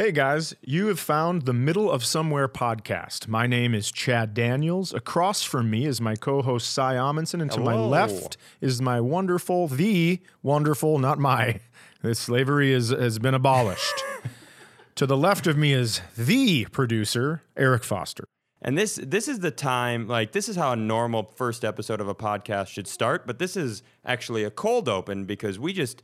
[0.00, 3.28] Hey guys, you have found the Middle of Somewhere podcast.
[3.28, 4.94] My name is Chad Daniels.
[4.94, 8.98] Across from me is my co host Cy Amundson, and to my left is my
[8.98, 11.60] wonderful, the wonderful, not my,
[12.02, 14.02] this slavery is, has been abolished.
[14.94, 18.24] to the left of me is the producer, Eric Foster.
[18.62, 22.08] And this this is the time like this is how a normal first episode of
[22.08, 26.02] a podcast should start, but this is actually a cold open because we just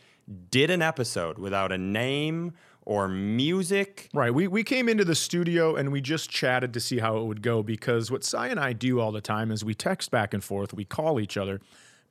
[0.50, 2.52] did an episode without a name
[2.86, 4.08] or music.
[4.14, 4.32] Right.
[4.32, 7.42] We, we came into the studio and we just chatted to see how it would
[7.42, 10.42] go because what Cy and I do all the time is we text back and
[10.42, 11.60] forth, we call each other,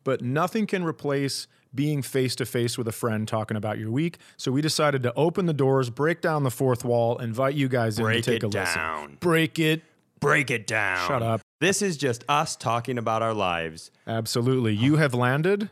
[0.03, 4.17] but nothing can replace being face to face with a friend talking about your week.
[4.37, 7.97] So we decided to open the doors, break down the fourth wall, invite you guys
[7.97, 8.75] in Break to take it a listen.
[8.75, 9.17] down.
[9.19, 9.81] Break it.
[10.21, 11.07] Break it down.
[11.07, 11.41] Shut up.
[11.59, 14.73] This is just us talking about our lives Absolutely.
[14.73, 15.69] You have landed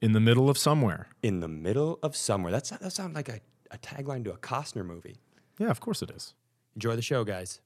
[0.00, 1.06] in the middle of somewhere.
[1.22, 2.50] in the middle of somewhere.
[2.52, 3.40] That's that sounds like a,
[3.74, 5.16] a tagline to a Costner movie.
[5.58, 6.34] Yeah, of course it is.
[6.74, 7.60] Enjoy the show, guys.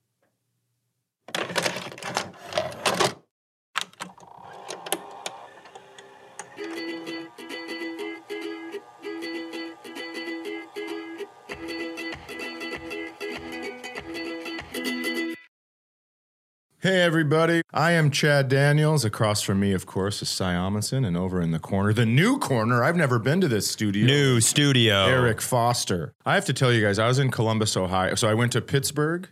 [16.89, 17.61] Hey, everybody.
[17.71, 19.05] I am Chad Daniels.
[19.05, 21.07] Across from me, of course, is Cy Amundson.
[21.07, 24.07] And over in the corner, the new corner, I've never been to this studio.
[24.07, 25.05] New studio.
[25.05, 26.15] Eric Foster.
[26.25, 28.15] I have to tell you guys, I was in Columbus, Ohio.
[28.15, 29.29] So I went to Pittsburgh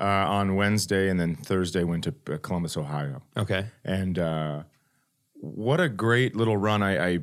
[0.00, 3.20] uh, on Wednesday, and then Thursday went to uh, Columbus, Ohio.
[3.36, 3.66] Okay.
[3.84, 4.62] And uh,
[5.34, 6.82] what a great little run!
[6.82, 7.18] I, I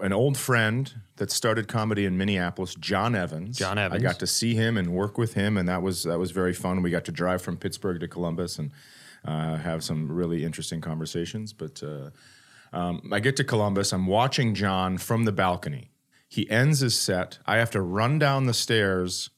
[0.00, 3.58] an old friend that started comedy in Minneapolis, John Evans.
[3.58, 4.02] John Evans.
[4.02, 6.54] I got to see him and work with him, and that was that was very
[6.54, 6.80] fun.
[6.80, 8.72] We got to drive from Pittsburgh to Columbus and
[9.26, 11.52] uh, have some really interesting conversations.
[11.52, 12.10] But uh,
[12.72, 13.92] um, I get to Columbus.
[13.92, 15.90] I'm watching John from the balcony.
[16.28, 17.38] He ends his set.
[17.46, 19.30] I have to run down the stairs,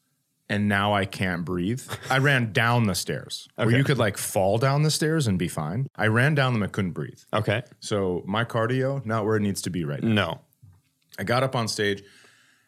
[0.49, 1.83] and now I can't breathe.
[2.09, 5.49] I ran down the stairs, where you could like fall down the stairs and be
[5.49, 5.87] fine.
[5.97, 7.21] I ran down them and couldn't breathe.
[7.33, 7.63] Okay.
[7.81, 10.13] So my cardio not where it needs to be right now.
[10.13, 10.41] No.
[11.19, 12.03] I got up on stage,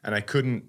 [0.05, 0.65] and I couldn't.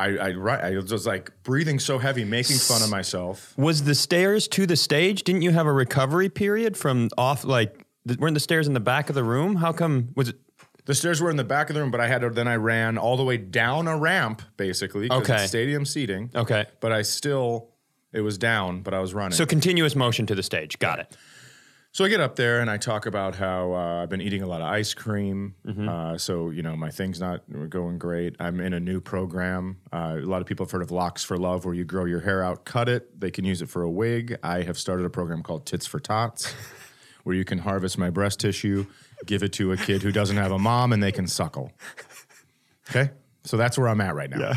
[0.00, 3.54] I I, ri- I was like breathing so heavy, making fun of myself.
[3.58, 5.22] Was the stairs to the stage?
[5.24, 7.44] Didn't you have a recovery period from off?
[7.44, 7.84] Like,
[8.18, 9.56] weren't the stairs in the back of the room?
[9.56, 10.08] How come?
[10.16, 10.36] Was it?
[10.86, 12.30] The stairs were in the back of the room, but I had to.
[12.30, 15.08] Then I ran all the way down a ramp, basically.
[15.08, 15.34] 'cause Okay.
[15.42, 16.30] it's Stadium seating.
[16.34, 16.64] Okay.
[16.80, 17.68] But I still,
[18.12, 19.36] it was down, but I was running.
[19.36, 20.78] So continuous motion to the stage.
[20.78, 21.16] Got it.
[21.92, 24.46] So I get up there and I talk about how uh, I've been eating a
[24.46, 25.56] lot of ice cream.
[25.88, 28.36] Uh, so you know my thing's not going great.
[28.38, 29.78] I'm in a new program.
[29.92, 32.20] Uh, a lot of people have heard of Locks for Love, where you grow your
[32.20, 33.20] hair out, cut it.
[33.20, 34.36] They can use it for a wig.
[34.42, 36.54] I have started a program called Tits for Tots,
[37.24, 38.86] where you can harvest my breast tissue,
[39.26, 41.72] give it to a kid who doesn't have a mom, and they can suckle.
[42.88, 43.10] Okay,
[43.42, 44.38] so that's where I'm at right now.
[44.38, 44.56] Yeah.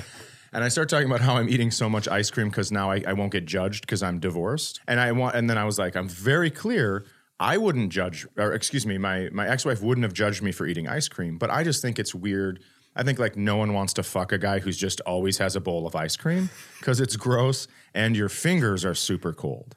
[0.54, 3.02] And I start talking about how I'm eating so much ice cream because now I,
[3.08, 4.82] I won't get judged because I'm divorced.
[4.88, 7.06] And I want, and then I was like, I'm very clear.
[7.40, 10.66] I wouldn't judge, or excuse me, my my ex wife wouldn't have judged me for
[10.66, 11.38] eating ice cream.
[11.38, 12.62] But I just think it's weird.
[12.96, 15.60] I think like no one wants to fuck a guy who's just always has a
[15.62, 16.50] bowl of ice cream
[16.80, 19.76] because it's gross and your fingers are super cold.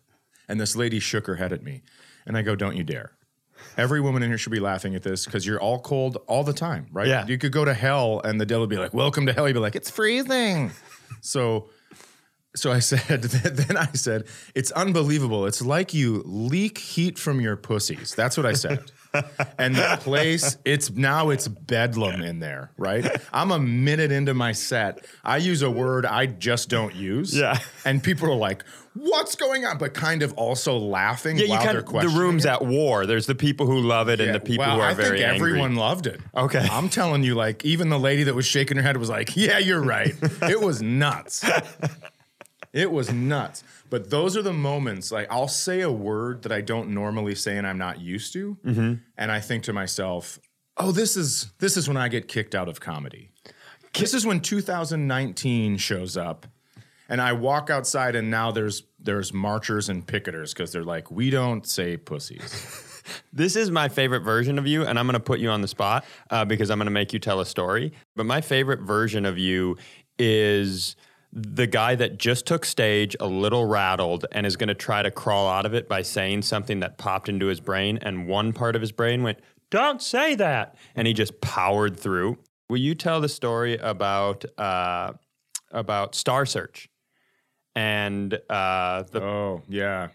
[0.49, 1.83] And this lady shook her head at me,
[2.27, 3.13] and I go, "Don't you dare."
[3.79, 6.53] Every woman in here should be laughing at this because you're all cold all the
[6.53, 7.07] time, right?
[7.09, 7.27] Yeah.
[7.27, 9.47] You could go to hell and the devil would be like, Welcome to hell.
[9.49, 10.73] You'd be like, It's freezing.
[11.23, 11.71] so
[12.57, 14.25] so I said, then I said,
[14.55, 15.47] It's unbelievable.
[15.47, 18.15] It's like you leak heat from your pussies.
[18.15, 18.91] That's what I said.
[19.59, 23.07] and the place, it's now it's bedlam in there, right?
[23.33, 25.07] I'm a minute into my set.
[25.25, 27.37] I use a word I just don't use.
[27.37, 27.59] Yeah.
[27.85, 28.65] And people are like,
[28.99, 29.77] What's going on?
[29.77, 32.13] But kind of also laughing Yeah, you while kind they're of.
[32.13, 32.51] The room's it.
[32.51, 33.05] at war.
[33.05, 35.33] There's the people who love it and the people well, who are I very think
[35.33, 35.51] angry.
[35.51, 36.19] everyone loved it.
[36.35, 36.67] Okay.
[36.73, 39.59] I'm telling you, like even the lady that was shaking her head was like, "Yeah,
[39.59, 41.45] you're right." it was nuts.
[42.77, 43.65] It was nuts.
[43.89, 45.11] But those are the moments.
[45.11, 48.57] Like I'll say a word that I don't normally say and I'm not used to,
[48.65, 48.95] Mm-hmm.
[49.17, 50.39] and I think to myself,
[50.77, 53.31] "Oh, this is this is when I get kicked out of comedy.
[53.95, 56.47] This is when 2019 shows up."
[57.09, 61.31] And I walk outside, and now there's there's marchers and picketers because they're like, we
[61.31, 62.83] don't say pussies.
[63.33, 65.69] This is my favorite version of you, and I'm going to put you on the
[65.69, 67.93] spot uh, because I'm going to make you tell a story.
[68.17, 69.77] But my favorite version of you
[70.19, 70.97] is
[71.39, 75.11] the guy that just took stage a little rattled and is going to try to
[75.11, 78.75] crawl out of it by saying something that popped into his brain, and one part
[78.75, 79.39] of his brain went,
[79.71, 80.77] Don't say that.
[80.95, 82.39] And he just powered through.
[82.71, 85.13] Will you tell the story about, uh,
[85.71, 86.89] about Star Search?
[87.75, 90.09] And uh, the Oh, yeah.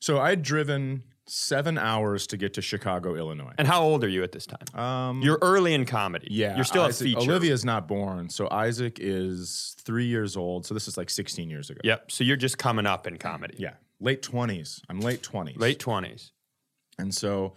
[0.00, 3.52] So I'd driven seven hours to get to Chicago, Illinois.
[3.58, 4.80] And how old are you at this time?
[4.80, 6.28] Um, You're early in comedy.
[6.30, 7.30] yeah, You're still Isaac, a feature.
[7.30, 10.66] Olivia's not born, so Isaac is three years old.
[10.66, 11.80] So this is like 16 years ago.
[11.84, 12.10] Yep.
[12.10, 13.54] So you're just coming up in comedy.
[13.58, 14.80] Yeah, late 20s.
[14.88, 15.58] I'm late 20s.
[15.58, 16.30] Late 20s.
[16.98, 17.54] And so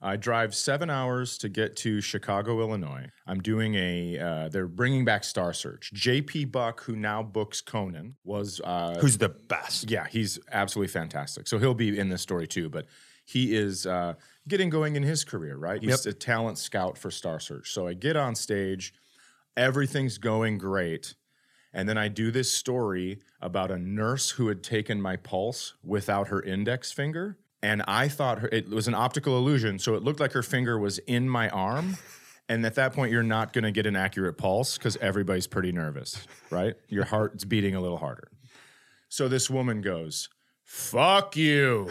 [0.00, 3.06] I drive seven hours to get to Chicago, Illinois.
[3.26, 5.90] I'm doing a, uh, they're bringing back Star Search.
[5.94, 8.60] JP Buck, who now books Conan, was.
[8.62, 9.90] Uh, Who's the best?
[9.90, 11.48] yeah, he's absolutely fantastic.
[11.48, 12.86] So he'll be in this story too, but
[13.24, 14.14] he is uh,
[14.46, 15.82] getting going in his career, right?
[15.82, 17.72] He's a talent scout for Star Search.
[17.72, 18.94] So I get on stage,
[19.56, 21.14] everything's going great.
[21.72, 26.28] And then I do this story about a nurse who had taken my pulse without
[26.28, 27.38] her index finger.
[27.66, 29.80] And I thought her, it was an optical illusion.
[29.80, 31.96] So it looked like her finger was in my arm.
[32.48, 35.72] And at that point, you're not going to get an accurate pulse because everybody's pretty
[35.72, 36.76] nervous, right?
[36.88, 38.28] Your heart's beating a little harder.
[39.08, 40.28] So this woman goes,
[40.62, 41.90] fuck you.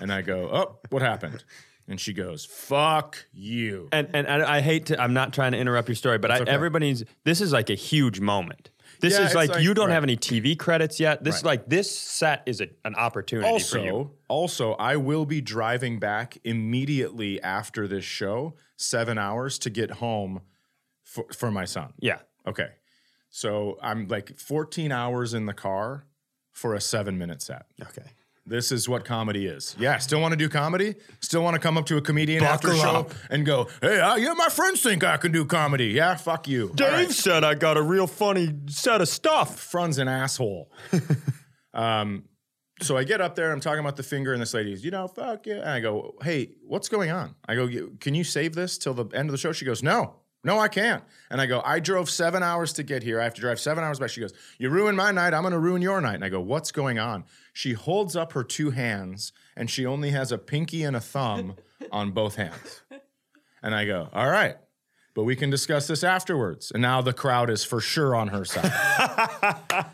[0.00, 1.44] And I go, oh, what happened?
[1.86, 3.90] And she goes, fuck you.
[3.92, 5.00] And and I, I hate to.
[5.00, 6.50] I'm not trying to interrupt your story, but I, okay.
[6.50, 7.04] everybody's.
[7.24, 8.70] This is like a huge moment.
[9.00, 9.94] This Yeah, is like, like- you don't right.
[9.94, 11.22] have any TV credits yet.
[11.22, 11.58] This is Right.
[11.60, 13.90] like this set is a, an opportunity for you.
[13.92, 19.90] Also, also, I will be driving back immediately after this show, seven hours to get
[19.92, 20.40] home
[21.02, 21.92] for, for my son.
[21.98, 22.18] Yeah.
[22.46, 22.68] Okay.
[23.30, 26.06] So I'm like 14 hours in the car
[26.52, 27.66] for a seven minute set.
[27.82, 28.10] Okay.
[28.48, 29.74] This is what comedy is.
[29.78, 30.94] Yeah, still want to do comedy?
[31.20, 33.14] Still want to come up to a comedian after a show up.
[33.28, 35.86] and go, hey, uh, yeah, my friends think I can do comedy.
[35.86, 36.70] Yeah, fuck you.
[36.76, 37.10] Dave right.
[37.10, 39.58] said I got a real funny set of stuff.
[39.58, 40.70] Frun's an asshole.
[41.74, 42.24] um,
[42.82, 45.08] so I get up there, I'm talking about the finger, and this lady's, you know,
[45.08, 45.56] fuck yeah.
[45.56, 47.34] And I go, hey, what's going on?
[47.48, 47.68] I go,
[48.00, 49.52] can you save this till the end of the show?
[49.52, 50.16] She goes, no,
[50.46, 51.02] no, I can't.
[51.28, 53.20] And I go, I drove seven hours to get here.
[53.20, 54.10] I have to drive seven hours back.
[54.10, 55.34] She goes, you ruined my night.
[55.34, 56.14] I'm going to ruin your night.
[56.14, 57.24] And I go, what's going on?
[57.52, 61.56] She holds up her two hands, and she only has a pinky and a thumb
[61.90, 62.82] on both hands.
[63.62, 64.56] And I go, all right.
[65.16, 66.70] But we can discuss this afterwards.
[66.70, 68.70] And now the crowd is for sure on her side.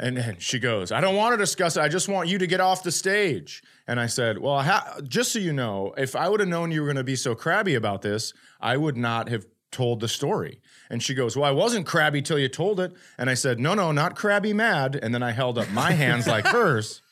[0.00, 1.80] And then she goes, I don't want to discuss it.
[1.80, 3.62] I just want you to get off the stage.
[3.88, 6.80] And I said, Well, ha- just so you know, if I would have known you
[6.80, 10.60] were going to be so crabby about this, I would not have told the story.
[10.88, 12.92] And she goes, Well, I wasn't crabby till you told it.
[13.18, 14.98] And I said, No, no, not crabby mad.
[15.02, 17.02] And then I held up my hands like hers.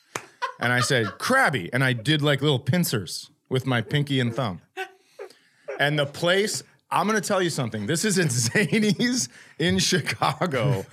[0.59, 1.69] And I said, Crabby.
[1.73, 4.61] And I did like little pincers with my pinky and thumb.
[5.79, 7.85] And the place, I'm gonna tell you something.
[7.85, 9.27] This is in Zanies
[9.59, 10.85] in Chicago.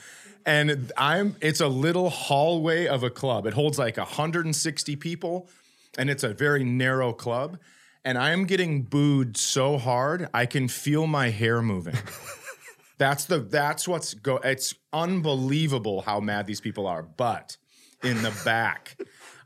[0.47, 3.47] And I'm it's a little hallway of a club.
[3.47, 5.49] It holds like 160 people,
[5.97, 7.59] and it's a very narrow club.
[8.05, 11.97] And I'm getting booed so hard, I can feel my hair moving.
[12.99, 17.03] That's the that's what's go it's unbelievable how mad these people are.
[17.03, 17.57] But
[18.05, 18.97] in the back,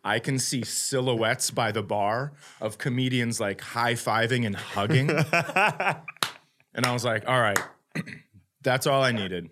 [0.05, 5.09] I can see silhouettes by the bar of comedians like high-fiving and hugging.
[6.75, 7.59] and I was like, all right,
[8.63, 9.51] that's all I needed.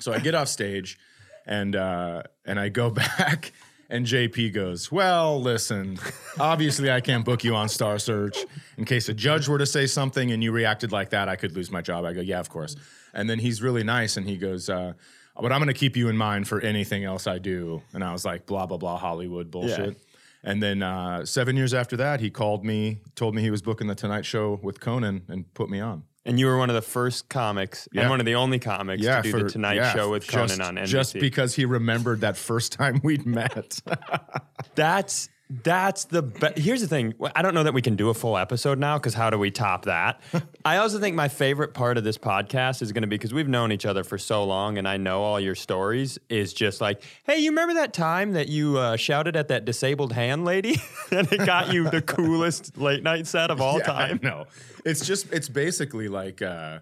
[0.00, 0.98] So I get off stage
[1.46, 3.52] and uh, and I go back
[3.92, 5.98] and JP goes, Well, listen,
[6.40, 8.38] obviously I can't book you on Star Search.
[8.78, 11.54] In case a judge were to say something and you reacted like that, I could
[11.54, 12.04] lose my job.
[12.04, 12.74] I go, Yeah, of course.
[13.14, 14.94] And then he's really nice and he goes, uh,
[15.38, 17.82] but I'm gonna keep you in mind for anything else I do.
[17.92, 19.98] And I was like, blah, blah, blah, Hollywood bullshit.
[20.42, 23.86] And then uh, seven years after that, he called me, told me he was booking
[23.86, 26.02] the Tonight Show with Conan, and put me on.
[26.24, 28.02] And you were one of the first comics Yeah.
[28.02, 30.60] and one of the only comics to do the Tonight yeah, Show with just- Conan
[30.60, 30.86] on NBC.
[30.86, 33.80] Just because he remembered that first time we'd met.
[34.76, 35.28] That's
[35.62, 36.56] that's the best.
[36.56, 37.14] Here's the thing.
[37.36, 39.50] I don't know that we can do a full episode now because how do we
[39.50, 40.20] top that?
[40.64, 43.48] I also think my favorite part of this podcast is going to be because we've
[43.48, 46.18] known each other for so long and I know all your stories.
[46.30, 50.12] Is just like, hey, you remember that time that you uh, shouted at that disabled
[50.12, 50.80] hand lady
[51.10, 54.20] and it got you the coolest late night set of all Yeah, time?
[54.22, 54.46] No.
[54.84, 56.78] It's just it's basically like uh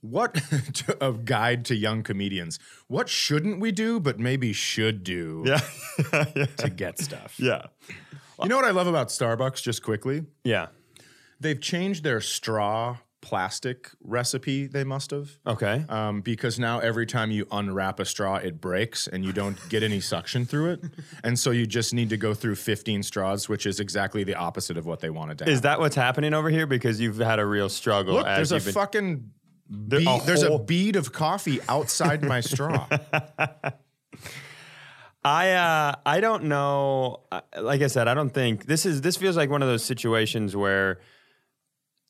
[0.00, 0.40] what
[1.00, 2.58] a guide to young comedians.
[2.86, 5.60] What shouldn't we do, but maybe should do Yeah,
[6.58, 7.34] to get stuff?
[7.38, 7.66] yeah,
[8.42, 10.24] You know what I love about Starbucks, just quickly?
[10.44, 10.66] yeah.
[11.40, 15.30] They've changed their straw plastic recipe, they must have.
[15.46, 15.84] Okay.
[15.88, 19.82] Um, because now every time you unwrap a straw, it breaks and you don't get
[19.84, 20.84] any suction through it.
[21.22, 24.76] And so you just need to go through 15 straws, which is exactly the opposite
[24.76, 25.52] of what they wanted to have.
[25.52, 26.66] Is that what's happening over here?
[26.66, 28.14] Because you've had a real struggle.
[28.14, 29.30] Look, as there's a been- fucking
[29.98, 32.86] Bead, a there's a bead of coffee outside my straw.
[35.24, 37.24] I uh, I don't know.
[37.30, 39.84] Uh, Like I said, I don't think this is this feels like one of those
[39.84, 41.00] situations where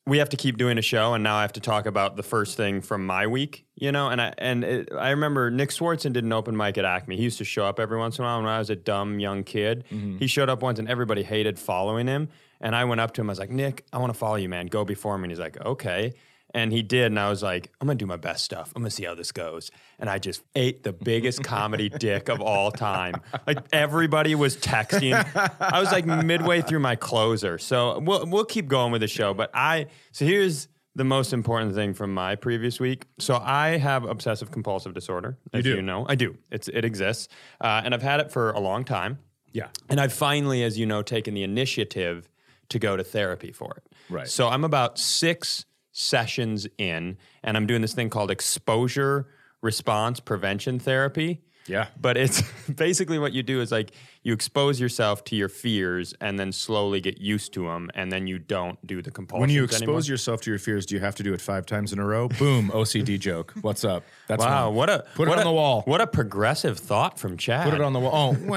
[0.06, 2.22] we have to keep doing a show, and now I have to talk about the
[2.22, 4.08] first thing from my week, you know.
[4.08, 7.16] And I and it, I remember Nick Swardson did an open mic at Acme.
[7.16, 9.18] He used to show up every once in a while when I was a dumb
[9.20, 9.84] young kid.
[10.18, 12.28] He showed up once, and everybody hated following him.
[12.60, 13.30] And I went up to him.
[13.30, 14.66] I was like, Nick, I want to follow you, man.
[14.66, 15.24] Go before me.
[15.24, 16.12] And he's like, okay.
[16.54, 18.72] And he did, and I was like, I'm gonna do my best stuff.
[18.74, 19.70] I'm gonna see how this goes.
[19.98, 23.20] And I just ate the biggest comedy dick of all time.
[23.46, 25.14] Like everybody was texting.
[25.60, 27.58] I was like midway through my closer.
[27.58, 29.34] So we'll we'll keep going with the show.
[29.34, 33.04] But I so here's the most important thing from my previous week.
[33.18, 35.82] So I have obsessive compulsive disorder, as you, do.
[35.82, 36.06] know.
[36.08, 36.36] I do.
[36.50, 37.28] It's it exists,
[37.60, 39.18] uh, and I've had it for a long time.
[39.52, 39.68] Yeah.
[39.88, 42.28] And I've finally, as you know, taken the initiative
[42.68, 43.92] to go to therapy for it.
[44.10, 44.28] Right.
[44.28, 45.64] So I'm about six
[45.98, 49.26] sessions in, and I'm doing this thing called exposure
[49.62, 51.42] response prevention therapy.
[51.66, 51.88] Yeah.
[52.00, 52.42] But it's
[52.74, 53.90] basically what you do is like
[54.22, 58.26] you expose yourself to your fears and then slowly get used to them, and then
[58.26, 60.00] you don't do the compulsions When you expose anymore.
[60.02, 62.28] yourself to your fears, do you have to do it five times in a row?
[62.28, 63.52] Boom, OCD joke.
[63.60, 64.04] What's up?
[64.28, 64.76] That's Wow, one.
[64.76, 65.82] what a Put it what on a- the wall.
[65.84, 67.64] What a progressive thought from Chad.
[67.64, 68.34] Put it on the wall.
[68.38, 68.54] Oh,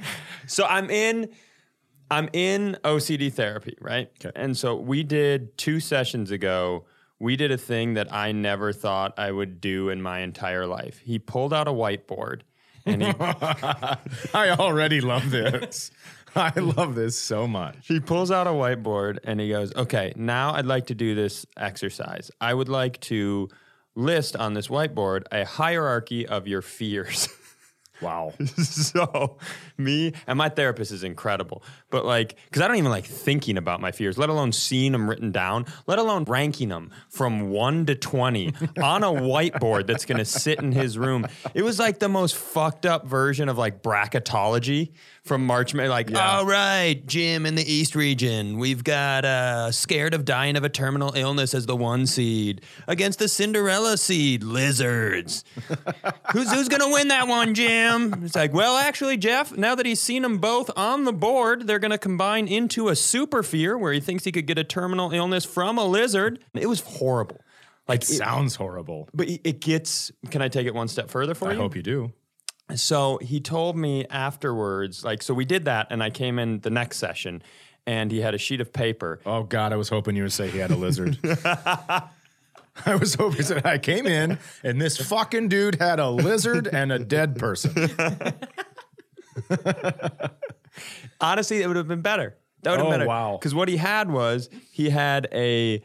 [0.46, 1.30] So I'm in
[2.10, 4.10] I'm in OCD therapy, right?
[4.24, 4.32] Okay.
[4.34, 6.84] And so we did two sessions ago.
[7.18, 11.00] We did a thing that I never thought I would do in my entire life.
[11.04, 12.40] He pulled out a whiteboard
[12.86, 13.12] and he
[14.34, 15.90] I already love this.
[16.34, 17.88] I love this so much.
[17.88, 21.44] he pulls out a whiteboard and he goes, "Okay, now I'd like to do this
[21.56, 22.30] exercise.
[22.40, 23.48] I would like to
[23.96, 27.28] list on this whiteboard a hierarchy of your fears."
[28.00, 28.32] Wow.
[28.56, 29.36] so
[29.76, 33.80] me and my therapist is incredible but like because i don't even like thinking about
[33.80, 37.94] my fears let alone seeing them written down let alone ranking them from 1 to
[37.94, 42.08] 20 on a whiteboard that's going to sit in his room it was like the
[42.08, 44.92] most fucked up version of like bracketology
[45.30, 45.88] from march May.
[45.88, 50.64] like all right jim in the east region we've got uh scared of dying of
[50.64, 55.44] a terminal illness as the one seed against the cinderella seed lizards
[56.32, 58.24] who's who's gonna win that one, Jim?
[58.24, 61.78] It's like, well, actually, Jeff, now that he's seen them both on the board, they're
[61.78, 65.44] gonna combine into a super fear where he thinks he could get a terminal illness
[65.44, 66.42] from a lizard.
[66.54, 67.40] It was horrible.
[67.88, 69.08] Like, It it- sounds horrible.
[69.14, 70.10] but it it gets.
[70.30, 71.58] Can I take it one step further for I you?
[71.58, 72.12] I hope you do.
[72.76, 76.70] So he told me afterwards, like, so we did that, and I came in the
[76.70, 77.42] next session,
[77.86, 79.20] and he had a sheet of paper.
[79.26, 81.18] Oh God, I was hoping you would say he had a lizard.
[82.86, 86.90] I was hoping that I came in and this fucking dude had a lizard and
[86.92, 87.90] a dead person.
[91.20, 92.36] Honestly, it would have been better.
[92.62, 93.08] That would have Oh, been better.
[93.08, 93.36] wow.
[93.38, 95.82] Because what he had was he had a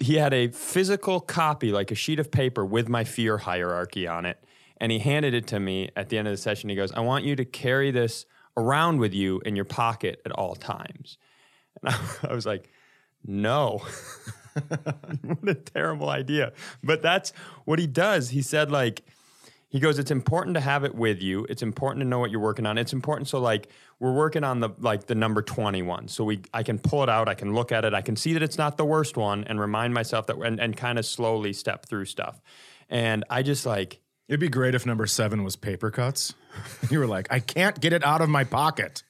[0.00, 4.26] he had a physical copy, like a sheet of paper with my fear hierarchy on
[4.26, 4.42] it,
[4.78, 6.68] and he handed it to me at the end of the session.
[6.68, 10.32] He goes, "I want you to carry this around with you in your pocket at
[10.32, 11.18] all times."
[11.82, 12.70] And I, I was like,
[13.24, 13.82] "No."
[15.22, 16.52] what a terrible idea.
[16.82, 17.32] But that's
[17.66, 18.30] what he does.
[18.30, 19.04] He said like
[19.68, 21.44] he goes, it's important to have it with you.
[21.50, 22.78] It's important to know what you're working on.
[22.78, 23.28] It's important.
[23.28, 23.68] So like
[23.98, 26.08] we're working on the like the number 21.
[26.08, 28.32] So we I can pull it out, I can look at it, I can see
[28.34, 31.52] that it's not the worst one and remind myself that and, and kind of slowly
[31.52, 32.40] step through stuff.
[32.88, 36.34] And I just like It'd be great if number seven was paper cuts.
[36.90, 39.02] You were like, I can't get it out of my pocket.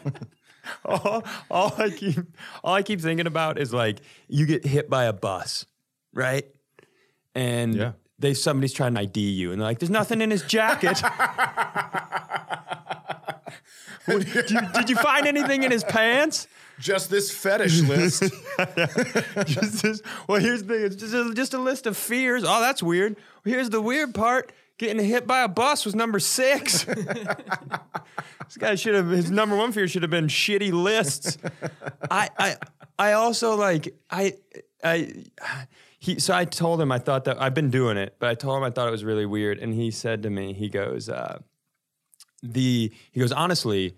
[0.84, 2.16] all, all I keep
[2.62, 5.66] all I keep thinking about is like you get hit by a bus,
[6.14, 6.44] right?
[7.34, 7.92] And Yeah.
[8.20, 11.02] they somebody's trying to ID you, and they're like, "There's nothing in his jacket."
[14.06, 16.48] did, you, did you find anything in his pants?
[16.78, 18.22] Just this fetish list.
[19.46, 20.84] just this, well, here's the thing.
[20.84, 22.42] It's just a, just a list of fears.
[22.46, 23.16] Oh, that's weird.
[23.44, 24.52] Here's the weird part.
[24.78, 26.84] Getting hit by a bus was number six.
[26.84, 31.36] this guy should have his number one fear should have been shitty lists.
[32.10, 32.56] I I
[32.98, 34.34] I also like I
[34.82, 35.24] I
[35.98, 38.56] he so I told him I thought that I've been doing it, but I told
[38.56, 41.40] him I thought it was really weird, and he said to me, he goes, uh,
[42.42, 43.96] the he goes honestly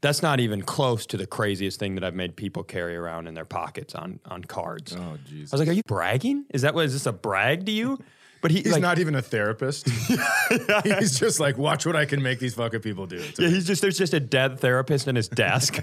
[0.00, 3.34] that's not even close to the craziest thing that I've made people carry around in
[3.34, 4.94] their pockets on on cards.
[4.96, 5.52] Oh, Jesus.
[5.52, 6.44] I was like, "Are you bragging?
[6.50, 7.98] Is that what is this a brag to you?"
[8.40, 9.88] But he He's like, not even a therapist.
[10.84, 13.16] He's just like, watch what I can make these fucking people do.
[13.16, 15.82] It's Yeah, he's just there's just a dead therapist in his desk.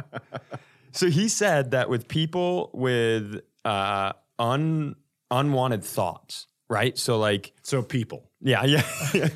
[0.92, 4.96] so he said that with people with uh, un
[5.30, 6.96] unwanted thoughts, right?
[6.96, 8.24] So like So people.
[8.40, 9.28] Yeah, yeah.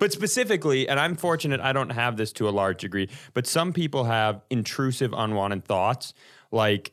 [0.00, 3.72] but specifically, and I'm fortunate I don't have this to a large degree, but some
[3.72, 6.12] people have intrusive, unwanted thoughts
[6.50, 6.92] like,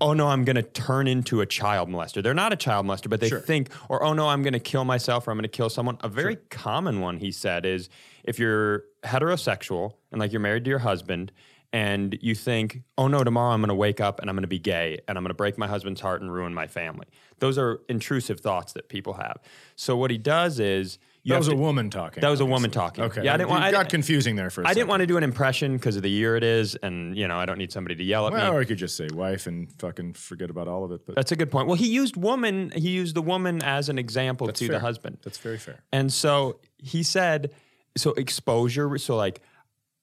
[0.00, 2.22] oh no, I'm going to turn into a child molester.
[2.22, 3.40] They're not a child molester, but they Sure.
[3.40, 5.98] think, or oh no, I'm going to kill myself or I'm going to kill someone.
[6.00, 7.88] A very common one, he said, is
[8.24, 11.32] if you're heterosexual and like you're married to your husband
[11.72, 14.48] and you think, oh no, tomorrow I'm going to wake up and I'm going to
[14.48, 17.06] be gay and I'm going to break my husband's heart and ruin my family.
[17.38, 19.38] Those are intrusive thoughts that people have.
[19.74, 22.20] So what he does is you That was to- a woman talking.
[22.20, 23.02] That was a woman talking.
[23.02, 23.24] Okay.
[23.24, 23.64] Yeah, I didn't want.
[23.64, 26.02] I got confusing there for a I didn't want to do an impression because of
[26.02, 28.52] the year it is, and you know I don't need somebody to yell at Well,
[28.52, 28.56] me.
[28.56, 31.04] or I could just say wife and fucking forget about all of it.
[31.04, 31.66] But That's a good point.
[31.66, 32.70] Well, he used woman.
[32.76, 35.18] He used the woman as an example to the husband.
[35.24, 35.82] that's very fair.
[35.92, 37.50] And so he said,
[37.96, 39.40] so exposure, so like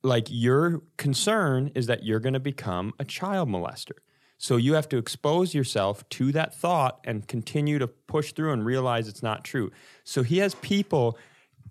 [0.03, 3.93] like your concern is that you're going to become a child molester.
[4.43, 8.65] So you have to expose yourself to that thought and continue to push through and
[8.65, 9.71] realize it's not true.
[10.03, 11.17] So he has people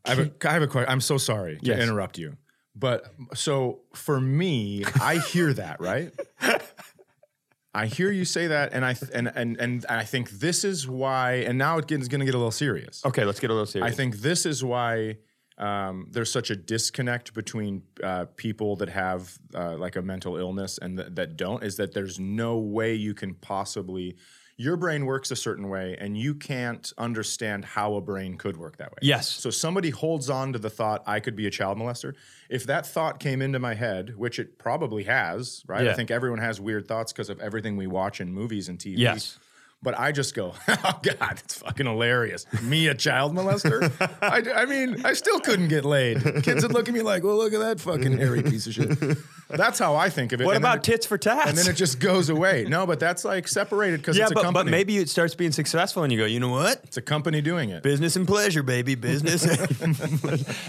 [0.06, 0.90] I have a, I have a question.
[0.90, 2.38] I'm so sorry to interrupt you,
[2.74, 6.14] but so for me, I hear that right.
[7.74, 10.88] I hear you say that, and I th- and and and I think this is
[10.88, 11.44] why.
[11.46, 13.04] And now it's going to get a little serious.
[13.04, 13.92] Okay, let's get a little serious.
[13.92, 15.18] I think this is why
[15.58, 20.78] um, there's such a disconnect between uh, people that have uh, like a mental illness
[20.78, 21.62] and th- that don't.
[21.62, 24.16] Is that there's no way you can possibly.
[24.58, 28.76] Your brain works a certain way, and you can't understand how a brain could work
[28.76, 28.98] that way.
[29.00, 29.28] Yes.
[29.28, 32.14] So somebody holds on to the thought I could be a child molester.
[32.50, 35.88] If that thought came into my head, which it probably has, right?
[35.88, 38.98] I think everyone has weird thoughts because of everything we watch in movies and TV.
[38.98, 39.38] Yes.
[39.84, 42.46] But I just go, oh God, it's fucking hilarious.
[42.62, 43.90] Me, a child molester?
[44.22, 46.22] I, I mean, I still couldn't get laid.
[46.44, 49.18] Kids would look at me like, well, look at that fucking hairy piece of shit.
[49.48, 50.44] That's how I think of it.
[50.44, 51.48] what And about it- tits for tats?
[51.48, 52.64] And then it just goes away.
[52.68, 54.64] No, but that's like separated because yeah, it's a but, company.
[54.66, 56.80] but maybe it starts being successful and you go, you know what?
[56.84, 57.82] it's a company doing it.
[57.82, 58.94] Business and pleasure, baby.
[58.94, 59.44] Business.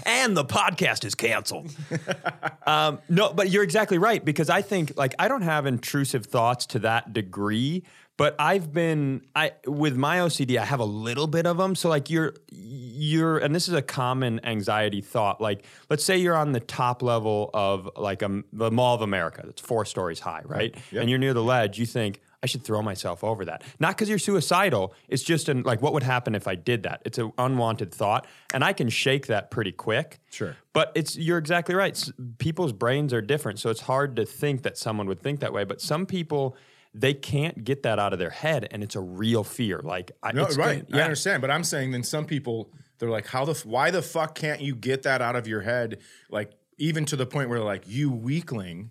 [0.04, 1.70] and the podcast is canceled.
[2.66, 6.66] um, no, but you're exactly right because I think like I don't have intrusive thoughts
[6.66, 7.84] to that degree,
[8.16, 11.74] but I've been I with my OCD I have a little bit of them.
[11.74, 15.40] So like you're you're and this is a common anxiety thought.
[15.40, 19.42] Like let's say you're on the top level of like a, the Mall of America
[19.44, 20.74] that's four stories high, right?
[20.92, 21.00] Yep.
[21.00, 21.78] And you're near the ledge.
[21.78, 22.20] You think.
[22.42, 23.62] I should throw myself over that.
[23.80, 24.92] Not because you're suicidal.
[25.08, 27.00] It's just an, like, what would happen if I did that?
[27.06, 30.20] It's an unwanted thought, and I can shake that pretty quick.
[30.28, 30.54] Sure.
[30.74, 31.98] But it's you're exactly right.
[32.36, 35.64] People's brains are different, so it's hard to think that someone would think that way.
[35.64, 36.54] But some people
[36.94, 39.80] they can't get that out of their head, and it's a real fear.
[39.82, 40.88] Like, I, No, it's right.
[40.88, 42.70] gonna- I understand, but I'm saying then some people
[43.00, 45.62] they're like, how the f- why the fuck can't you get that out of your
[45.62, 45.98] head?
[46.30, 48.90] Like even to the point where like you weakling,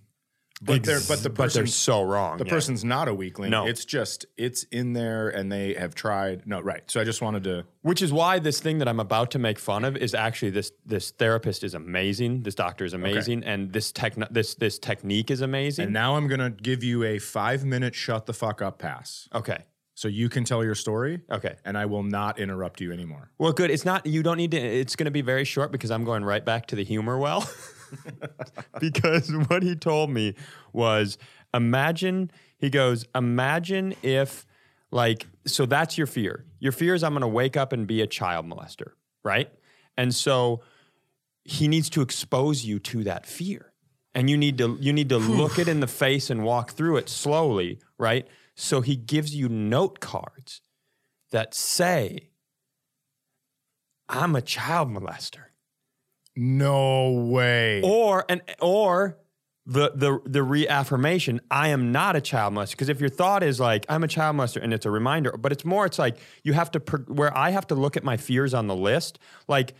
[0.65, 2.37] but they're but the but they're so wrong.
[2.37, 2.51] the yeah.
[2.51, 3.51] person's not a weakling.
[3.51, 3.65] No.
[3.65, 6.47] it's just it's in there and they have tried.
[6.47, 6.89] No, right.
[6.89, 7.65] So I just wanted to.
[7.81, 10.71] Which is why this thing that I'm about to make fun of is actually this
[10.85, 12.43] this therapist is amazing.
[12.43, 15.85] This doctor is amazing, and this tech this this technique is amazing.
[15.85, 19.65] And now I'm gonna give you a five minute shut the fuck up pass, okay,
[19.95, 21.21] so you can tell your story.
[21.31, 21.55] okay.
[21.65, 23.29] And I will not interrupt you anymore.
[23.37, 23.69] Well, good.
[23.69, 24.05] It's not.
[24.05, 24.57] You don't need to.
[24.57, 27.47] It's going to be very short because I'm going right back to the humor well.
[28.79, 30.35] because what he told me
[30.71, 31.17] was,
[31.53, 32.31] imagine.
[32.57, 34.45] He goes, imagine if,
[34.91, 36.45] like, so that's your fear.
[36.59, 38.91] Your fear is I'm going to wake up and be a child molester,
[39.23, 39.51] right?
[39.97, 40.61] And so
[41.43, 43.73] he needs to expose you to that fear
[44.15, 46.97] and you need to you need to look it in the face and walk through
[46.97, 50.61] it slowly right so he gives you note cards
[51.31, 52.29] that say
[54.07, 55.45] i'm a child molester
[56.35, 57.81] No way.
[57.83, 59.17] or and or
[59.65, 63.61] the the the reaffirmation i am not a child molester because if your thought is
[63.61, 66.51] like i'm a child molester and it's a reminder but it's more it's like you
[66.51, 69.73] have to where i have to look at my fears on the list like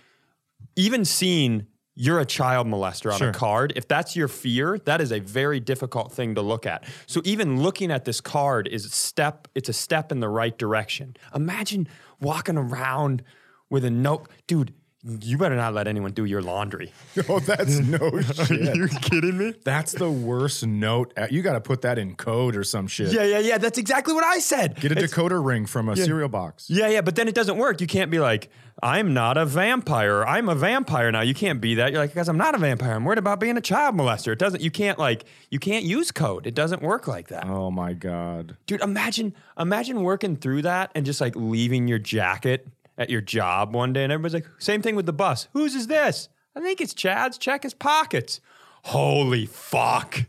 [0.77, 3.29] even seeing you're a child molester on Sure.
[3.31, 6.85] a card if that's your fear that is a very difficult thing to look at
[7.05, 10.57] so even looking at this card is a step it's a step in the right
[10.57, 11.89] direction imagine
[12.21, 13.21] walking around
[13.69, 14.73] with a note dude
[15.21, 16.93] you better not let anyone do your laundry
[17.29, 18.75] Oh, that's no shit.
[18.75, 21.13] you kidding me That's the worst note.
[21.29, 23.11] You got to put that in code or some shit.
[23.11, 23.57] Yeah, yeah, yeah.
[23.57, 24.75] That's exactly what I said.
[24.79, 26.69] Get a It's- decoder ring from a cereal box.
[26.69, 27.81] Yeah, yeah, but then it doesn't work.
[27.81, 28.49] You can't be like,
[28.81, 30.23] I'm not a vampire.
[30.25, 31.21] I'm a vampire now.
[31.21, 31.91] You can't be that.
[31.91, 32.93] You're like, guys, I'm not a vampire.
[32.93, 34.31] I'm worried about being a child molester.
[34.33, 34.61] It doesn't.
[34.61, 35.25] You can't like.
[35.49, 36.47] You can't use code.
[36.47, 38.57] It doesn't work like that, Oh my god.
[38.65, 38.81] dude.
[38.81, 43.93] Imagine, imagine working through that and just like leaving your jacket at your job one
[43.93, 45.47] day, and everybody's like, same thing with the bus.
[45.53, 46.29] Whose is this?
[46.55, 47.37] I think it's Chad's.
[47.37, 48.39] Check his pockets.
[48.83, 50.23] Holy fuck.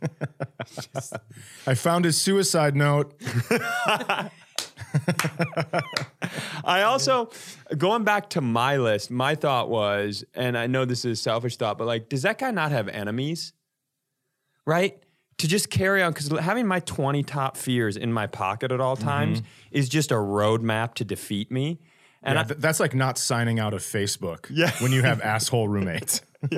[1.66, 3.20] I found his suicide note.
[6.64, 7.30] I also,
[7.76, 11.56] going back to my list, my thought was, and I know this is a selfish
[11.56, 13.52] thought, but like, does that guy not have enemies?
[14.66, 15.02] Right?
[15.38, 18.96] To just carry on, because having my 20 top fears in my pocket at all
[18.96, 19.48] times mm-hmm.
[19.72, 21.80] is just a roadmap to defeat me.
[22.24, 24.70] And Yeah, I, th- that's like not signing out of Facebook Yeah.
[24.80, 26.22] when you have asshole roommates.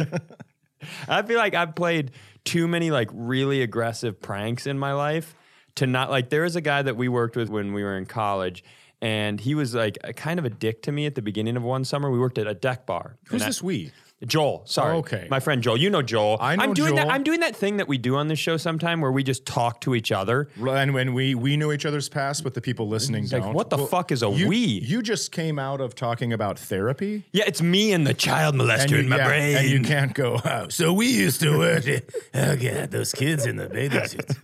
[1.08, 2.12] I feel like I've played
[2.44, 5.34] too many like really aggressive pranks in my life
[5.76, 6.30] to not like.
[6.30, 8.62] There was a guy that we worked with when we were in college.
[9.02, 11.62] And he was like a kind of a dick to me at the beginning of
[11.62, 12.10] one summer.
[12.10, 13.16] We worked at a deck bar.
[13.24, 13.92] Who's And I- this we?
[14.24, 14.96] Joel, sorry.
[14.96, 15.28] Okay.
[15.30, 15.76] My friend Joel.
[15.76, 16.38] You know Joel.
[16.40, 18.56] I know I'm doing that I'm doing that thing that we do on this show
[18.56, 20.48] sometime where we just talk to each other.
[20.58, 23.52] And when we we know each other's past, but the people listening like, don't.
[23.52, 24.56] what the fuck is a you, we?
[24.56, 27.24] You just came out of talking about therapy.
[27.32, 29.56] Yeah, it's me and the child molester you, in my yeah, brain.
[29.58, 30.40] and you can't go.
[30.42, 31.86] Oh, so we used to work.
[31.86, 34.34] it." oh god, those kids in the bathing suits.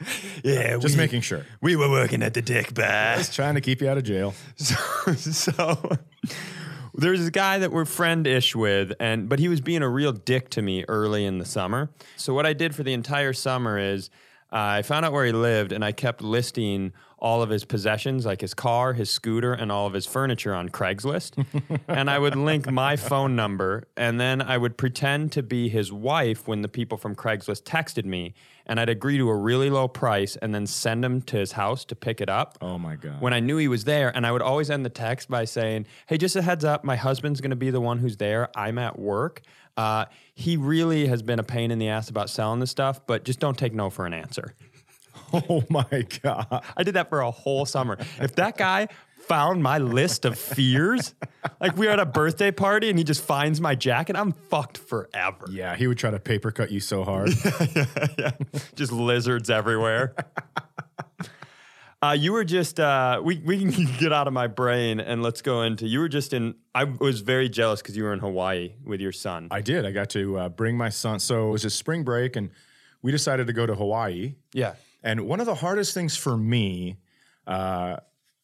[0.44, 1.46] yeah, Just we, making sure.
[1.62, 3.16] we were working at the dick bar.
[3.16, 4.34] Just trying to keep you out of jail.
[4.56, 5.96] So, so
[6.98, 10.50] there's this guy that we're friend-ish with, and but he was being a real dick
[10.50, 11.90] to me early in the summer.
[12.16, 14.10] So what I did for the entire summer is
[14.52, 18.24] uh, I found out where he lived, and I kept listing all of his possessions,
[18.26, 21.44] like his car, his scooter, and all of his furniture on Craigslist.
[21.88, 25.92] and I would link my phone number, and then I would pretend to be his
[25.92, 28.34] wife when the people from Craigslist texted me,
[28.66, 31.84] and I'd agree to a really low price, and then send him to his house
[31.86, 33.20] to pick it up Oh my god.
[33.20, 34.14] when I knew he was there.
[34.14, 36.96] And I would always end the text by saying, Hey, just a heads up, my
[36.96, 38.48] husband's going to be the one who's there.
[38.54, 39.42] I'm at work.
[39.76, 40.04] Uh,
[40.34, 43.38] he really has been a pain in the ass about selling this stuff, but just
[43.38, 44.54] don't take no for an answer.
[45.48, 46.64] oh my god.
[46.76, 47.98] I did that for a whole summer.
[48.20, 48.88] If that guy
[49.18, 51.14] found my list of fears,
[51.60, 54.78] like we were at a birthday party and he just finds my jacket, I'm fucked
[54.78, 55.46] forever.
[55.50, 57.30] Yeah, he would try to paper cut you so hard.
[57.44, 58.30] yeah, yeah, yeah.
[58.74, 60.14] just lizards everywhere.
[62.00, 65.42] Uh, you were just uh, we we can get out of my brain and let's
[65.42, 66.54] go into you were just in.
[66.74, 69.48] I was very jealous because you were in Hawaii with your son.
[69.50, 69.84] I did.
[69.84, 71.18] I got to uh, bring my son.
[71.18, 72.50] So it was a spring break, and
[73.02, 74.34] we decided to go to Hawaii.
[74.52, 76.98] yeah, And one of the hardest things for me
[77.46, 77.96] uh,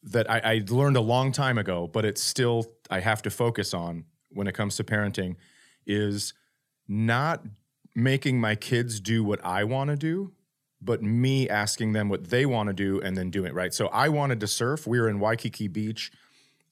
[0.03, 3.73] that I, I learned a long time ago, but it's still I have to focus
[3.73, 5.35] on when it comes to parenting,
[5.85, 6.33] is
[6.87, 7.43] not
[7.95, 10.33] making my kids do what I want to do,
[10.81, 13.73] but me asking them what they want to do and then doing it right.
[13.73, 14.85] So I wanted to surf.
[14.85, 16.11] We were in Waikiki Beach.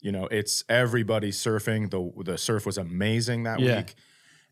[0.02, 1.90] You know, it's everybody surfing.
[1.90, 3.78] The the surf was amazing that Yeah.
[3.78, 3.96] week.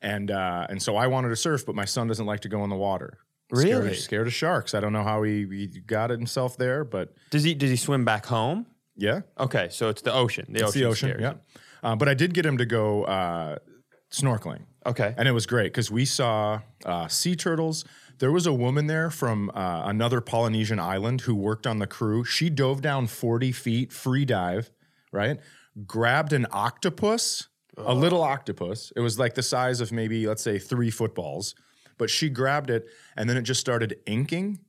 [0.02, 2.64] And uh, and so I wanted to surf, but my son doesn't like to go
[2.64, 3.20] in the water.
[3.54, 3.90] Scared Really?
[3.92, 4.74] of, scared of sharks.
[4.74, 8.06] I don't know how he, he got himself there, but does he does he swim
[8.06, 8.66] back home?
[8.96, 10.46] yeah, Okay, so it's the ocean.
[10.50, 10.82] The it's ocean.
[10.82, 11.18] the ocean.
[11.20, 11.34] Yeah,
[11.84, 13.58] uh, but I did get him to go uh,
[14.12, 15.14] snorkeling, Okay.
[15.18, 17.84] and it was great because we saw uh, sea turtles.
[18.20, 22.24] There was a woman there from uh, another Polynesian island who worked on the crew.
[22.24, 24.70] She dove down forty feet, free dive,
[25.12, 25.40] right?
[25.88, 28.92] Grabbed an octopus, a little octopus.
[28.96, 31.56] It was like the size of maybe let's say three footballs,
[32.02, 34.60] but she grabbed it and then it just started inking,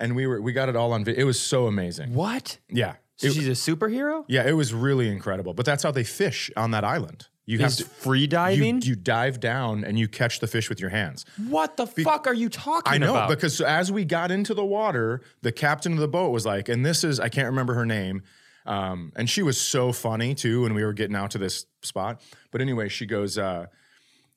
[0.00, 1.20] and we were we got it all on video.
[1.22, 2.12] It was so amazing.
[2.12, 2.58] What?
[2.68, 2.94] Yeah.
[3.16, 4.24] So It- she's a superhero?
[4.26, 5.54] yeah, it was really incredible.
[5.54, 7.28] But that's how they fish on that island.
[7.46, 8.82] You have to free you, diving?
[8.82, 11.24] you dive down and you catch the fish with your hands.
[11.48, 13.28] what the fuck are you talking I know about?
[13.28, 16.84] because as we got into the water, the captain of the boat was like, and
[16.84, 18.22] this is I can't remember her name,
[18.66, 22.20] um, and she was so funny too when we were getting out to this spot.
[22.50, 23.66] But anyway, she goes, uh,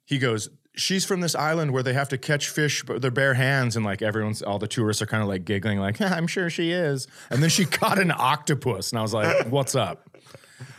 [0.06, 3.34] he goes, she's from this island where they have to catch fish with their bare
[3.34, 6.50] hands, and like everyone's, all the tourists are kind of like giggling, like I'm sure
[6.50, 7.08] she is.
[7.30, 10.10] And then she caught an octopus, and I was like, what's up?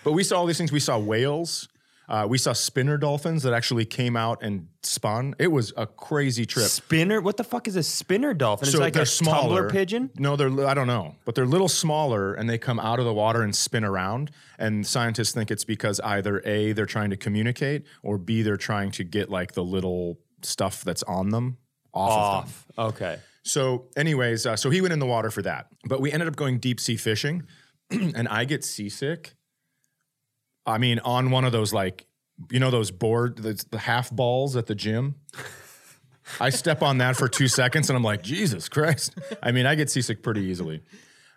[0.04, 0.72] But we saw all these things.
[0.72, 1.68] We saw whales.
[2.08, 5.34] Uh, we saw spinner dolphins that actually came out and spun.
[5.38, 6.66] It was a crazy trip.
[6.66, 7.20] spinner?
[7.20, 8.66] What the fuck is a spinner dolphin?
[8.66, 10.10] So it's like they're a smaller tumbler pigeon?
[10.16, 13.04] No, they're I don't know, but they're a little smaller and they come out of
[13.04, 14.30] the water and spin around.
[14.58, 18.92] And scientists think it's because either a they're trying to communicate or b they're trying
[18.92, 21.58] to get like the little stuff that's on them
[21.92, 22.86] off, of them.
[22.86, 23.18] Okay.
[23.42, 26.34] So, anyways, uh, so he went in the water for that, but we ended up
[26.34, 27.44] going deep sea fishing,
[27.90, 29.34] and I get seasick.
[30.66, 32.07] I mean, on one of those like,
[32.50, 35.14] you know, those board, the, the half balls at the gym.
[36.40, 39.14] I step on that for two seconds, and I'm like, Jesus Christ!
[39.42, 40.83] I mean, I get seasick pretty easily.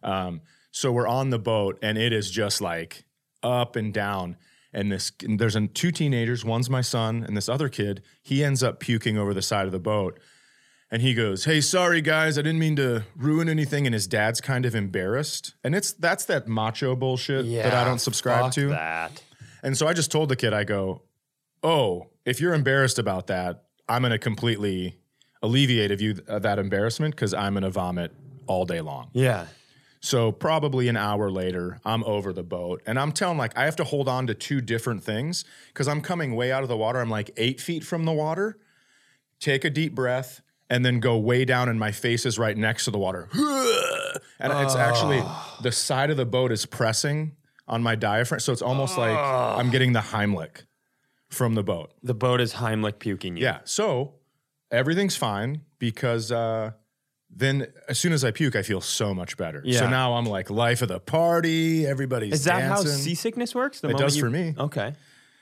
[0.02, 3.04] Um, so we're on the boat, and it is just like
[3.44, 4.36] up and down.
[4.74, 6.46] And this, and there's an, two teenagers.
[6.46, 8.04] One's my son, and this other kid.
[8.22, 10.20] He ends up puking over the side of the boat.
[10.92, 14.42] And he goes, "Hey, sorry guys, I didn't mean to ruin anything." And his dad's
[14.42, 18.70] kind of embarrassed, and it's that's that macho bullshit that I don't subscribe to.
[18.70, 19.22] That.
[19.62, 21.04] And so I just told the kid, I go,
[21.62, 24.98] "Oh, if you're embarrassed about that, I'm going to completely
[25.44, 28.12] alleviate of you uh, that embarrassment because I'm going to vomit
[28.48, 29.46] all day long." Yeah.
[30.02, 33.76] So probably an hour later, I'm over the boat, and I'm telling like I have
[33.76, 37.00] to hold on to two different things because I'm coming way out of the water.
[37.00, 38.58] I'm like eight feet from the water.
[39.40, 42.86] Take a deep breath and then go way down, and my face is right next
[42.86, 43.30] to the water.
[44.42, 45.22] And it's actually
[45.62, 47.36] the side of the boat is pressing
[47.68, 50.64] on my diaphragm, so it's almost like I'm getting the Heimlich
[51.30, 51.92] from the boat.
[52.04, 53.44] The boat is Heimlich puking you.
[53.44, 53.60] Yeah.
[53.66, 54.14] So
[54.72, 56.72] everything's fine because uh,
[57.30, 59.62] then as soon as I puke, I feel so much better.
[59.66, 59.80] Yeah.
[59.80, 61.86] So now I'm like life of the party.
[61.86, 63.82] Everybody's Is that how seasickness works?
[63.82, 64.56] The It does you- for me.
[64.58, 64.96] Okay.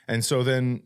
[0.08, 0.82] And so then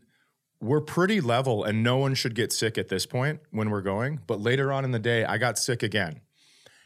[0.63, 4.19] we're pretty level, and no one should get sick at this point when we're going.
[4.25, 6.21] But later on in the day, I got sick again.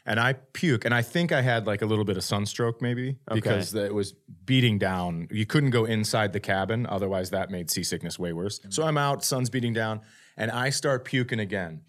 [0.04, 3.18] And I puke, and I think I had like a little bit of sunstroke maybe
[3.34, 4.14] because it was
[4.46, 5.28] beating down.
[5.30, 8.58] You couldn't go inside the cabin, otherwise, that made seasickness way worse.
[8.70, 10.00] So I'm out, sun's beating down,
[10.38, 11.82] and I start puking again.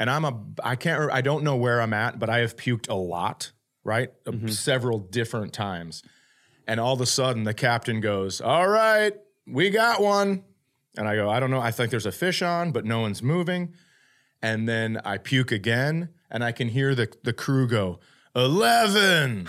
[0.00, 2.88] And I'm a, I can't, I don't know where I'm at, but I have puked
[2.88, 3.52] a lot,
[3.84, 4.10] right?
[4.26, 6.02] Uh, Several different times.
[6.66, 9.12] And all of a sudden, the captain goes, All right,
[9.46, 10.42] we got one.
[10.96, 11.60] And I go, I don't know.
[11.60, 13.74] I think there's a fish on, but no one's moving.
[14.42, 18.00] And then I puke again, and I can hear the, the crew go,
[18.34, 19.48] 11.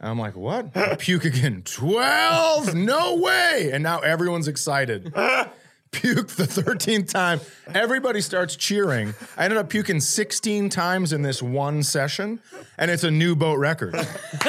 [0.00, 0.76] I'm like, what?
[0.76, 1.62] I puke again.
[1.64, 2.74] 12?
[2.74, 3.70] No way.
[3.72, 5.12] And now everyone's excited.
[5.92, 7.40] Puke the 13th time.
[7.74, 9.12] Everybody starts cheering.
[9.36, 12.40] I ended up puking 16 times in this one session,
[12.78, 13.96] and it's a new boat record.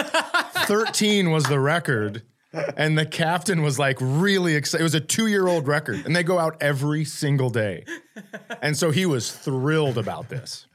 [0.68, 2.22] 13 was the record.
[2.54, 4.82] And the captain was like really excited.
[4.82, 7.86] It was a two year old record, and they go out every single day.
[8.62, 10.68] And so he was thrilled about this.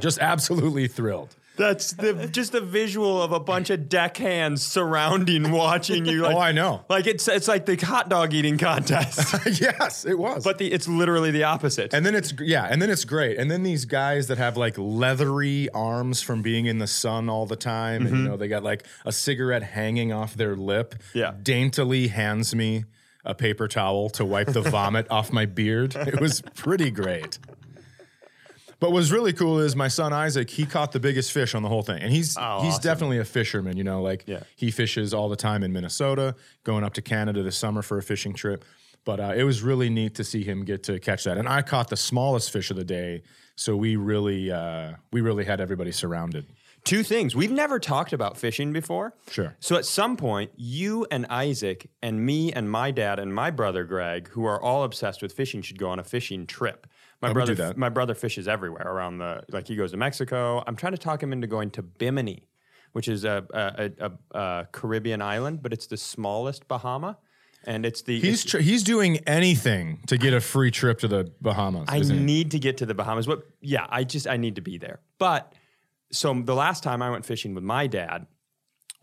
[0.00, 1.36] Just absolutely thrilled.
[1.56, 6.22] That's the just the visual of a bunch of deckhands surrounding, watching you.
[6.22, 6.84] Like, Oh, I know.
[6.88, 10.42] Like it's it's like the hot dog eating contest, yes, it was.
[10.42, 11.94] but the, it's literally the opposite.
[11.94, 13.38] And then it's yeah, and then it's great.
[13.38, 17.46] And then these guys that have like leathery arms from being in the sun all
[17.46, 18.26] the time, and you mm-hmm.
[18.26, 20.94] know they got like a cigarette hanging off their lip.
[21.12, 21.34] Yeah.
[21.42, 22.84] daintily hands me
[23.24, 25.94] a paper towel to wipe the vomit off my beard.
[25.96, 27.38] It was pretty great.
[28.80, 30.50] But what's really cool is my son Isaac.
[30.50, 32.82] He caught the biggest fish on the whole thing, and he's he's awesome.
[32.82, 33.76] definitely a fisherman.
[33.76, 34.40] You know, like Yeah.
[34.56, 36.34] he fishes all the time in Minnesota,
[36.64, 38.64] going up to Canada this summer for a fishing trip.
[39.04, 41.60] But uh, it was really neat to see him get to catch that, and I
[41.62, 43.22] caught the smallest fish of the day.
[43.56, 46.46] So we really uh, we really had everybody surrounded.
[46.84, 47.34] Two things.
[47.34, 49.14] We've never talked about fishing before.
[49.30, 49.56] Sure.
[49.58, 53.84] So at some point, you and Isaac and me and my dad and my brother
[53.84, 56.86] Greg, who are all obsessed with fishing, should go on a fishing trip.
[57.28, 59.42] My brother, my brother fishes everywhere around the.
[59.50, 60.62] Like he goes to Mexico.
[60.66, 62.48] I'm trying to talk him into going to Bimini,
[62.92, 67.18] which is a a, a, a, Caribbean island, but it's the smallest Bahama,
[67.66, 68.20] and it's the.
[68.20, 71.86] He's it's- tr- he's doing anything to get a free trip to the Bahamas.
[71.88, 72.24] I isn't he?
[72.24, 73.26] need to get to the Bahamas.
[73.26, 73.42] What?
[73.60, 75.00] Yeah, I just I need to be there.
[75.18, 75.52] But
[76.12, 78.26] so the last time I went fishing with my dad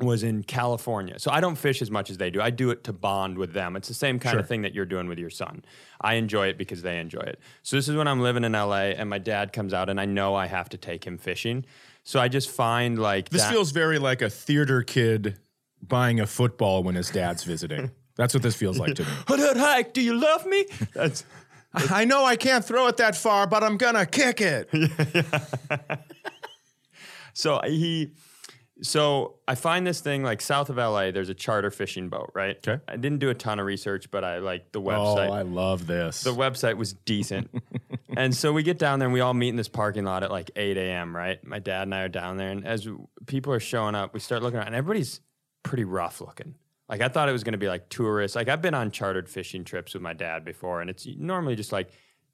[0.01, 1.19] was in California.
[1.19, 2.41] So I don't fish as much as they do.
[2.41, 3.75] I do it to bond with them.
[3.75, 5.63] It's the same kind of thing that you're doing with your son.
[5.99, 7.39] I enjoy it because they enjoy it.
[7.63, 10.05] So this is when I'm living in LA and my dad comes out and I
[10.05, 11.65] know I have to take him fishing.
[12.03, 15.37] So I just find like This that- feels very like a theater kid
[15.81, 17.91] buying a football when his dad's visiting.
[18.15, 19.09] That's what this feels like to me.
[19.27, 20.65] Hut, hike, do you love me?
[20.93, 21.23] That's
[21.73, 24.69] I know I can't throw it that far, but I'm gonna kick it.
[27.33, 28.11] So he,
[28.81, 31.11] so I find this thing like south of LA.
[31.11, 32.57] There's a charter fishing boat, right?
[32.67, 32.81] Okay.
[32.87, 35.29] I didn't do a ton of research, but I like the oh, website.
[35.29, 35.33] Oh.
[35.33, 36.23] I love this.
[36.23, 37.49] the website was decent,
[38.17, 40.31] and so we get down there and we all meet in this parking lot at
[40.31, 41.15] like 8 a.m.
[41.15, 41.43] Right?
[41.45, 42.87] My dad and I are down there, and as
[43.27, 45.21] people are showing up, we start looking around, and everybody's
[45.63, 46.55] pretty rough looking.
[46.89, 48.35] Like I thought it was going to be like tourists.
[48.35, 51.71] Like I've been on chartered fishing trips with my dad before, and it's normally just
[51.71, 51.89] like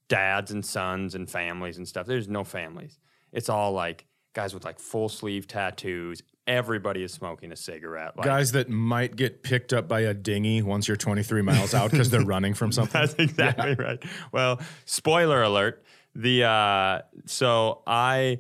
[0.07, 2.07] dads and sons and families and stuff.
[2.07, 2.97] There's no families.
[3.31, 4.05] It's all like
[4.38, 6.21] guys with like full sleeve tattoos.
[6.45, 8.15] Everybody is smoking a cigarette.
[8.15, 11.89] Like, Guys that might get picked up by a dinghy once you're 23 miles out
[11.89, 13.02] because they're running from something.
[13.02, 13.97] That's exactly right.
[14.32, 15.84] Well, spoiler alert.
[16.13, 18.38] The uh, so I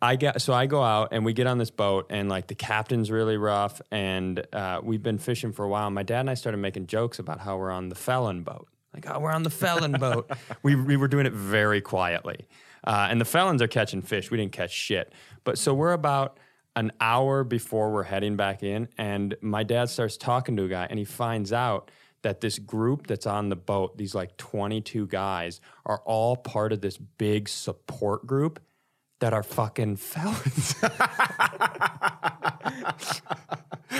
[0.00, 2.54] I get so I go out and we get on this boat and like the
[2.54, 5.90] captain's really rough and uh, we've been fishing for a while.
[5.90, 8.68] My dad and I started making jokes about how we're on the felon boat.
[8.94, 10.30] Like, oh, we're on the felon boat.
[10.62, 12.46] We we were doing it very quietly,
[12.84, 14.30] uh, and the felons are catching fish.
[14.30, 15.12] We didn't catch shit.
[15.44, 16.38] But so we're about
[16.76, 20.86] an hour before we're heading back in, and my dad starts talking to a guy,
[20.88, 21.90] and he finds out
[22.22, 26.80] that this group that's on the boat, these like 22 guys, are all part of
[26.80, 28.60] this big support group
[29.20, 30.74] that are fucking felons.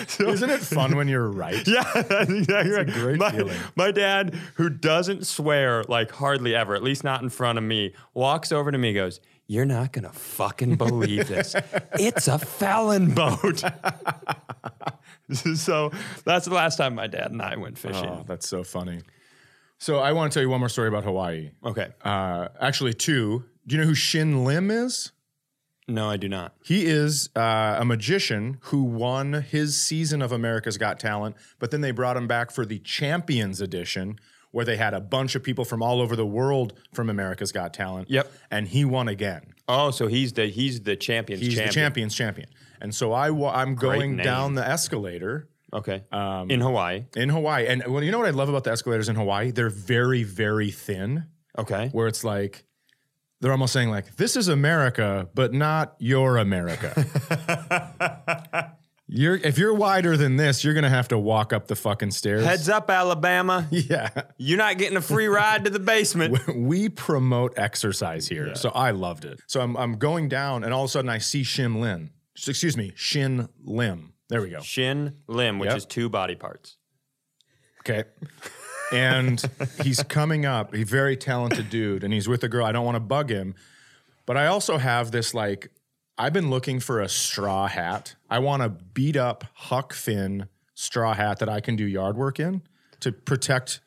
[0.08, 1.66] so, Isn't it fun when you're right?
[1.66, 2.86] yeah, that's exactly right.
[2.86, 3.56] great my, feeling.
[3.76, 7.94] my dad, who doesn't swear like hardly ever, at least not in front of me,
[8.14, 11.54] walks over to me and goes, You're not gonna fucking believe this.
[11.94, 13.62] it's a felon boat.
[15.32, 15.90] so
[16.24, 18.08] that's the last time my dad and I went fishing.
[18.08, 19.00] Oh, that's so funny.
[19.78, 21.52] So I want to tell you one more story about Hawaii.
[21.64, 21.88] Okay.
[22.02, 23.44] Uh, actually, two.
[23.70, 25.12] Do you know who Shin Lim is?
[25.86, 26.54] No, I do not.
[26.64, 31.80] He is uh, a magician who won his season of America's Got Talent, but then
[31.80, 34.18] they brought him back for the Champions Edition,
[34.50, 37.72] where they had a bunch of people from all over the world from America's Got
[37.72, 38.10] Talent.
[38.10, 38.32] Yep.
[38.50, 39.54] And he won again.
[39.68, 41.40] Oh, so he's the he's the champions champion.
[41.40, 41.68] He's champion.
[41.68, 42.48] the champion's champion.
[42.80, 44.24] And so I wa- I'm going name.
[44.24, 46.02] down the escalator Okay.
[46.48, 47.04] in Hawaii.
[47.14, 47.68] in Hawaii.
[47.68, 49.52] And well, you know what I love about the escalators in Hawaii?
[49.52, 51.88] They're very, very thin, Okay.
[51.92, 52.64] where it's like,
[53.40, 56.92] they're almost saying like, this is America, but not your America.
[59.06, 62.44] you're if you're wider than this, you're gonna have to walk up the fucking stairs.
[62.44, 63.66] Heads up, Alabama.
[63.70, 64.10] yeah.
[64.36, 66.38] You're not getting a free ride to the basement.
[66.56, 68.54] we promote exercise here.
[68.54, 69.40] So I loved it.
[69.46, 72.10] So I'm, I'm going down and all of a sudden I see Shim Lin.
[72.36, 74.12] Excuse me, Shin Lim.
[74.28, 74.60] There we go.
[74.60, 75.76] Shin lim which Yep.
[75.76, 76.76] is two body parts.
[77.80, 78.04] Okay.
[78.92, 79.42] And
[79.82, 80.74] he's coming up.
[80.74, 82.66] He's a very talented dude, and he's with a girl.
[82.66, 83.54] I don't want to bug him,
[84.26, 85.70] but I also have this like
[86.18, 88.14] I've been looking for a straw hat.
[88.28, 92.38] I want a beat up Huck Finn straw hat that I can do yard work
[92.38, 92.62] in
[93.00, 93.80] to protect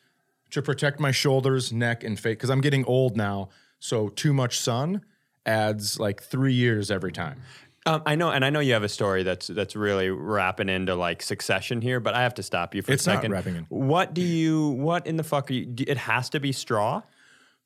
[0.50, 3.50] to protect my shoulders, neck, and face because I'm getting old now.
[3.80, 5.02] So too much sun
[5.46, 7.42] adds like three years every time.
[7.86, 10.96] Um, I know, and I know you have a story that's that's really wrapping into
[10.96, 13.32] like succession here, but I have to stop you for It's a not second.
[13.34, 13.65] wrapping in.
[13.69, 14.69] What do you?
[14.69, 15.65] What in the fuck are you?
[15.65, 17.02] do- It has to be straw.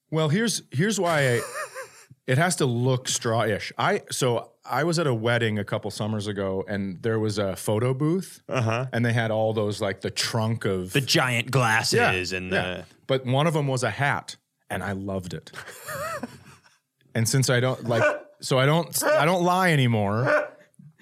[0.09, 1.41] Well, here's here's why I,
[2.27, 3.71] it has to look strawish.
[3.77, 7.55] I so I was at a wedding a couple summers ago, and there was a
[7.55, 8.87] photo booth, uh-huh.
[8.91, 12.85] and they had all those like the trunk of The giant glasses and the.
[13.05, 14.35] but one of them was a hat,
[14.69, 15.51] and I loved it.
[17.15, 18.03] and since I don't like,
[18.39, 20.49] so I don't I don't lie anymore.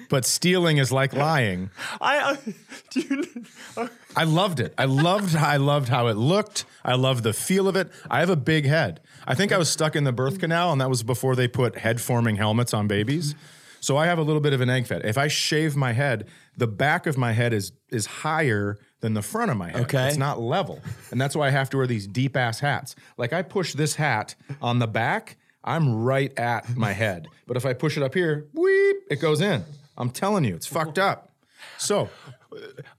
[0.09, 1.71] But stealing is like lying.
[1.99, 2.17] I.
[2.19, 2.35] Uh,
[2.91, 4.73] do you, I loved it.
[4.77, 6.65] I loved I loved how it looked.
[6.83, 7.89] I loved the feel of it.
[8.09, 9.01] I have a big head.
[9.25, 11.79] I think I was stuck in the birth canal, and that was before they put
[11.79, 13.35] head forming helmets on babies.
[13.79, 15.05] So I have a little bit of an egg fat.
[15.05, 19.21] If I shave my head, the back of my head is is higher than the
[19.21, 19.81] front of my head.
[19.81, 20.07] Okay.
[20.07, 20.81] It's not level.
[21.11, 22.95] And that's why I have to wear these deep ass hats.
[23.17, 27.27] Like I push this hat on the back, I'm right at my head.
[27.47, 29.63] But if I push it up here, weep, it goes in.
[29.97, 31.31] I'm telling you, it's fucked up.
[31.77, 32.09] So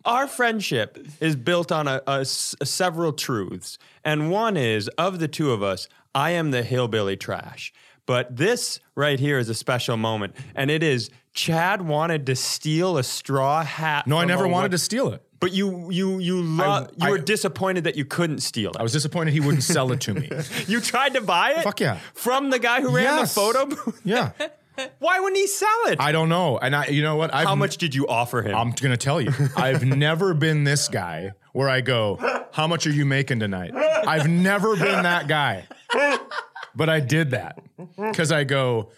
[0.05, 5.29] our friendship is built on a, a s- several truths, and one is of the
[5.29, 7.73] two of us, I am the hillbilly trash.
[8.07, 12.97] But this right here is a special moment, and it is Chad wanted to steal
[12.99, 14.07] a straw hat.
[14.07, 15.23] no, I never a wanted to steal it.
[15.39, 18.77] But you, you, you, lo- you I- were disappointed that you couldn't steal it.
[18.79, 20.31] I was disappointed he wouldn't sell it to me.
[20.67, 21.63] you tried to buy it.
[21.63, 21.99] Fuck yeah.
[22.15, 23.35] From the guy who ran Yes.
[23.35, 24.01] the photo booth.
[24.05, 24.31] Yeah.
[24.99, 26.01] Why wouldn't he sell it?
[26.01, 26.59] I don't know.
[26.59, 27.33] And I you know what?
[27.35, 28.55] I've, How much did you offer him?
[28.55, 29.33] I'm gonna tell you.
[29.57, 32.19] I've never been this guy where I go,
[32.53, 33.73] How much are you making tonight?
[33.75, 35.67] I've never been that guy.
[36.75, 37.59] But I did that.
[38.15, 38.91] Cause I go,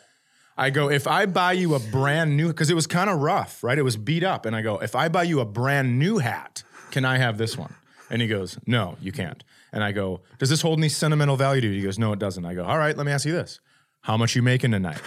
[0.58, 3.62] I go, if I buy you a brand new, because it was kind of rough,
[3.62, 3.78] right?
[3.78, 4.44] It was beat up.
[4.44, 7.56] And I go, if I buy you a brand new hat, can I have this
[7.56, 7.72] one?
[8.10, 9.44] And he goes, No, you can't.
[9.72, 11.74] And I go, Does this hold any sentimental value to you?
[11.74, 12.44] He goes, No, it doesn't.
[12.44, 13.60] I go, All right, let me ask you this.
[14.00, 15.00] How much you making tonight?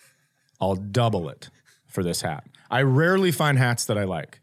[0.60, 1.50] I'll double it
[1.86, 2.44] for this hat.
[2.70, 4.40] I rarely find hats that I like.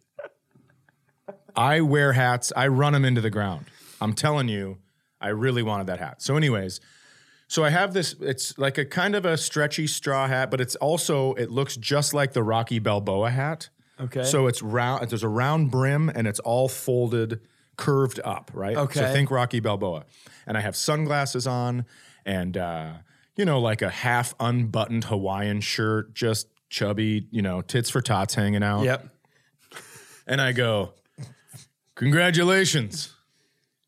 [1.56, 3.66] I wear hats, I run them into the ground.
[4.00, 4.78] I'm telling you,
[5.22, 6.22] I really wanted that hat.
[6.22, 6.80] So, anyways,
[7.48, 10.76] so I have this, it's like a kind of a stretchy straw hat, but it's
[10.76, 13.70] also, it looks just like the Rocky Balboa hat.
[14.00, 14.24] Okay.
[14.24, 17.42] So it's round, there's a round brim and it's all folded,
[17.78, 18.76] curved up, right?
[18.76, 19.00] Okay.
[19.00, 20.06] So think Rocky Balboa.
[20.48, 21.86] And I have sunglasses on
[22.26, 22.94] and, uh,
[23.36, 28.34] you know, like a half unbuttoned Hawaiian shirt, just chubby, you know, tits for tots
[28.36, 28.84] hanging out.
[28.84, 29.08] yep.
[30.28, 30.94] And I go,
[31.96, 33.14] Congratulations.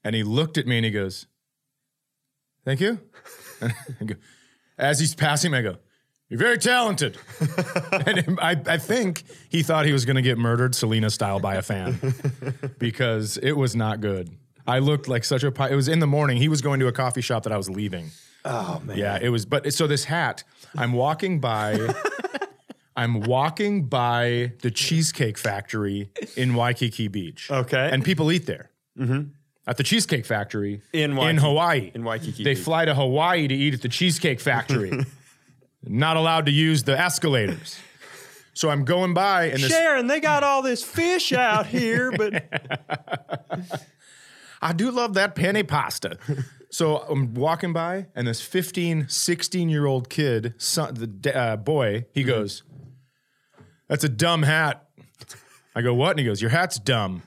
[0.03, 1.25] And he looked at me and he goes,
[2.63, 2.99] Thank you.
[3.61, 4.15] And I go,
[4.77, 5.77] As he's passing me, I go,
[6.29, 7.17] You're very talented.
[8.05, 11.55] and I, I think he thought he was going to get murdered Selena style by
[11.55, 11.99] a fan
[12.79, 14.29] because it was not good.
[14.65, 16.37] I looked like such a pi- It was in the morning.
[16.37, 18.11] He was going to a coffee shop that I was leaving.
[18.43, 18.97] Oh man.
[18.97, 19.45] Yeah, it was.
[19.45, 20.43] But so this hat,
[20.77, 21.93] I'm walking by.
[22.95, 27.47] I'm walking by the Cheesecake Factory in Waikiki Beach.
[27.51, 27.89] Okay.
[27.91, 28.71] and people eat there.
[28.97, 29.29] Mm-hmm.
[29.67, 31.91] At the Cheesecake Factory In in Hawaii.
[31.93, 34.91] in Waikiki they fly to Hawaii to eat at the Cheesecake Factory.
[35.83, 37.77] Not allowed to use the escalators.
[38.53, 42.43] So I'm going by, and this Sharon, they got all this fish out here, but
[44.61, 46.17] I do love that penny pasta.
[46.71, 52.05] so I'm walking by, and this 15, 16 year old kid, son, the uh, boy,
[52.13, 52.29] he Mm-hmm.
[52.29, 52.63] goes,
[53.87, 54.87] That's a dumb hat.
[55.75, 56.11] I go, What?
[56.11, 57.21] And he goes, Your hat's dumb.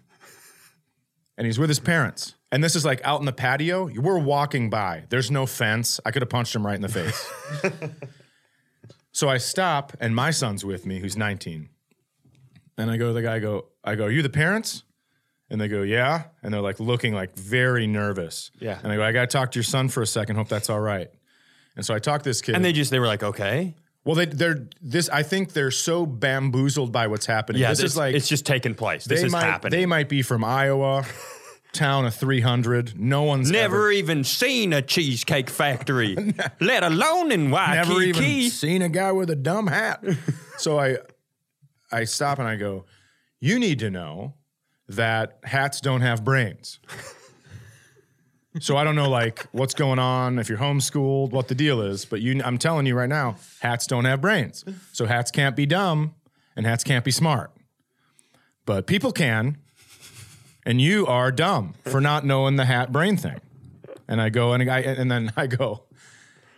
[1.40, 2.34] And he's with his parents.
[2.52, 3.88] And this is like out in the patio.
[3.88, 5.04] We're walking by.
[5.08, 5.98] There's no fence.
[6.04, 7.32] I could have punched him right in the face.
[9.12, 11.70] so I stop, and my son's with me, who's 19.
[12.76, 14.82] And I go to the guy, I go, I go, Are you the parents?
[15.48, 16.24] And they go, yeah.
[16.42, 18.50] And they're like looking like very nervous.
[18.60, 18.78] Yeah.
[18.82, 20.36] And I go, I got to talk to your son for a second.
[20.36, 21.10] Hope that's all right.
[21.74, 22.54] And so I talked to this kid.
[22.54, 23.74] And they just they were like, okay,
[24.04, 25.08] well, they, they're this.
[25.10, 27.60] I think they're so bamboozled by what's happening.
[27.60, 29.04] yeah, this this is like it's just taking place.
[29.04, 29.78] This is might happening.
[29.78, 31.04] they might be from Iowa,
[31.72, 32.98] town of three hundred.
[32.98, 36.16] No one's Never ever, even seen a cheesecake factory,
[36.60, 37.88] let alone in Waikiki.
[37.88, 40.02] never even seen a guy with a dumb hat.
[40.56, 40.96] so I
[41.92, 42.86] I stop and I go,
[43.38, 44.34] you need to know
[44.88, 46.80] that hats don't have brains.
[48.58, 52.04] So I don't know like what's going on if you're homeschooled, what the deal is,
[52.04, 54.64] but you I'm telling you right now, hats don't have brains.
[54.92, 56.14] So hats can't be dumb
[56.56, 57.52] and hats can't be smart.
[58.66, 59.58] But people can.
[60.66, 63.40] And you are dumb for not knowing the hat brain thing.
[64.06, 65.84] And I go and I and then I go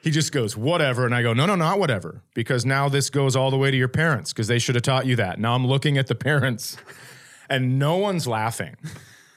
[0.03, 1.07] he just goes, whatever.
[1.07, 2.22] And I go, no, no, not whatever.
[2.34, 5.07] Because now this goes all the way to your parents because they should have taught
[5.07, 5.38] you that.
[5.38, 6.76] Now I'm looking at the parents
[7.49, 8.76] and no one's laughing.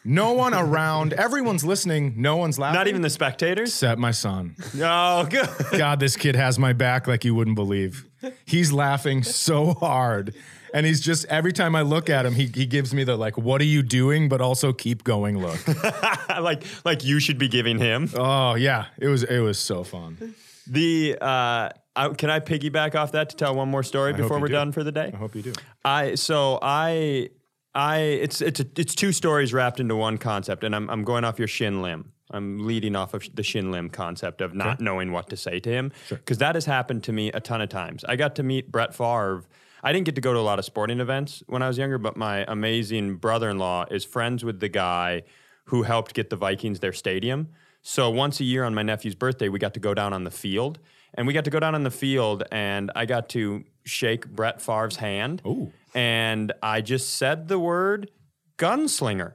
[0.06, 2.14] No one around, everyone's listening.
[2.18, 2.76] No one's laughing.
[2.78, 3.70] Not even the spectators.
[3.70, 4.56] except my son.
[4.80, 5.50] Oh, good.
[5.72, 8.06] God, this kid has my back like you wouldn't believe.
[8.46, 10.36] He's laughing so hard.
[10.74, 13.38] And he's just, every time I look at him, he, he gives me the like,
[13.38, 14.30] what are you doing?
[14.30, 15.60] But also keep going look.
[16.42, 18.86] like like you should be giving him Oh, yeah.
[19.00, 20.36] It was, it was so fun.
[20.68, 21.18] the.
[21.20, 24.48] Uh, I, can I piggyback off that to tell one more story hope before we're
[24.48, 24.54] do.
[24.56, 25.12] done for the day?
[25.14, 25.54] I hope you do.
[25.86, 27.30] I so I
[27.76, 31.26] I it's it's a, it's two stories wrapped into one concept, and I'm I'm going
[31.26, 32.14] off your shin limb.
[32.32, 35.70] I'm leading off of the shin limb concept of not knowing what to say to
[35.70, 38.04] him because that has happened to me a ton of times.
[38.06, 39.44] I got to meet Brett Favre.
[39.84, 42.00] I didn't get to go to a lot of sporting events when I was younger,
[42.00, 45.22] but my amazing brother-in-law is friends with the guy
[45.66, 47.50] who helped get the Vikings their stadium.
[47.84, 50.32] So once a year on my nephew's birthday, we got to go down on the
[50.32, 50.80] field,
[51.16, 54.62] and we got to go down on the field, and I got to shake Brett
[54.62, 55.72] Favre's hand Ooh.
[55.94, 58.12] and I just said the word
[58.58, 59.34] gunslinger.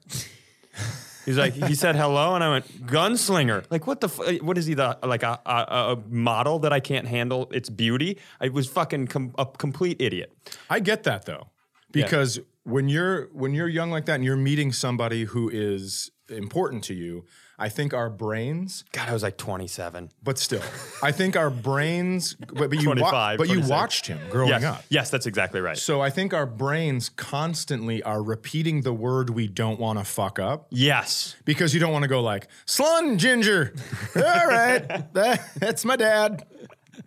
[1.24, 3.64] He's like, he said hello, and I went gunslinger.
[3.70, 4.08] Like, what the?
[4.08, 4.74] F- uh, what is he?
[4.74, 5.52] The like a, a,
[5.92, 8.18] a model that I can't handle its beauty?
[8.40, 10.32] I was fucking com- a complete idiot.
[10.70, 11.48] I get that though,
[11.92, 16.84] because when you're when you're young like that and you're meeting somebody who is important
[16.84, 17.26] to you,
[17.62, 20.10] I think our brains, God, I was like 27.
[20.22, 20.62] but still,
[21.02, 24.84] I think our brains, but, but you, 25, but you watched him growing Yes, up.
[24.88, 25.76] yes, that's exactly right.
[25.76, 30.38] So I think our brains constantly are repeating the word we don't want to fuck
[30.38, 33.74] up Yes, because you don't want to go like slun ginger.
[34.16, 36.46] All right, that, that's my dad.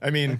[0.01, 0.39] I mean,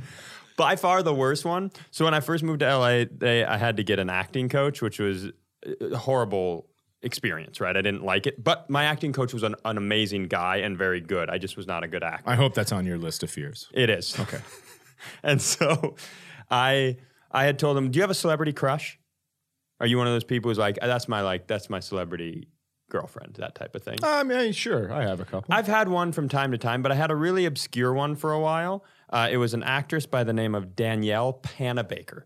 [0.58, 1.72] by far the worst one.
[1.90, 4.82] So when I first moved to LA, they I had to get an acting coach,
[4.82, 5.26] which was
[5.66, 6.68] uh, horrible
[7.04, 7.60] experience.
[7.60, 10.78] Right, I didn't like it, but my acting coach was an, an amazing guy and
[10.78, 11.30] very good.
[11.30, 12.30] I just was not a good actor.
[12.30, 13.70] I hope that's on your list of fears.
[13.74, 14.20] It is.
[14.20, 14.40] Okay.
[15.24, 15.96] and so
[16.50, 16.98] I
[17.32, 19.00] I had told him, "Do you have a celebrity crush?
[19.80, 22.48] Are you one of those people who's like, that's my like that's my celebrity
[22.90, 25.54] girlfriend, that type of thing?" I mean, sure, I have a couple.
[25.54, 28.32] I've had one from time to time, but I had a really obscure one for
[28.32, 28.84] a while.
[29.10, 32.24] Uh, it was an actress by the name of Danielle Panabaker,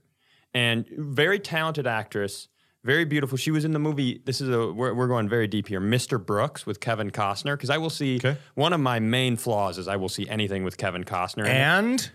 [0.53, 2.47] and very talented actress,
[2.87, 3.37] very beautiful.
[3.37, 4.21] She was in the movie.
[4.25, 5.79] This is a we're, we're going very deep here.
[5.79, 6.17] Mr.
[6.23, 8.37] Brooks with Kevin Costner, because I will see Okay.
[8.55, 11.45] one of my main flaws is I will see anything with Kevin Costner.
[11.45, 12.09] and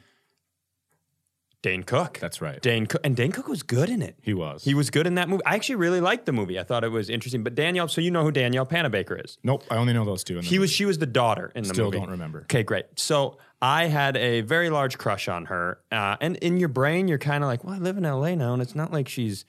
[1.62, 2.18] Dane Cook.
[2.18, 2.60] That's right.
[2.60, 4.16] Dane Cook, and Dane Cook was good in it.
[4.20, 4.64] he was.
[4.64, 5.44] He was good in that movie.
[5.46, 6.58] I actually really liked the movie.
[6.58, 7.44] I thought it was interesting.
[7.44, 9.38] But Danielle, so you know who Danielle Panabaker is?
[9.44, 10.38] Nope, I only know those two.
[10.38, 11.98] In the He was she was the daughter in the Still movie.
[11.98, 12.40] Still don't remember.
[12.42, 12.86] Okay, great.
[12.96, 17.18] So I had a very large crush on her, uh, and in your brain, you're
[17.18, 19.44] kind of like, "Well, I live in LA now, and it's not like she's,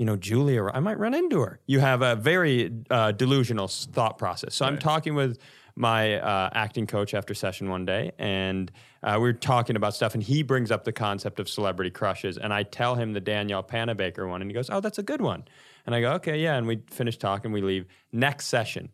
[0.00, 0.64] you know, Julia.
[0.72, 4.54] I might run into her." You have a very uh, delusional thought process.
[4.54, 5.38] So I'm talking with
[5.76, 8.72] my uh, acting coach after session one day, and
[9.02, 12.38] uh, we are talking about stuff, and he brings up the concept of celebrity crushes,
[12.38, 15.20] and I tell him the Danielle Panabaker one, and he goes, "Oh, that's a good
[15.20, 15.44] one,"
[15.84, 17.84] and I go, "Okay, yeah," and we finish talking, we leave.
[18.10, 18.88] Next session,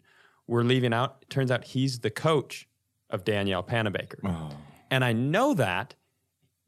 [0.48, 1.18] we're leaving out.
[1.22, 2.68] It turns out he's the coach
[3.10, 4.20] of Danielle Panabaker.
[4.90, 5.94] And I know that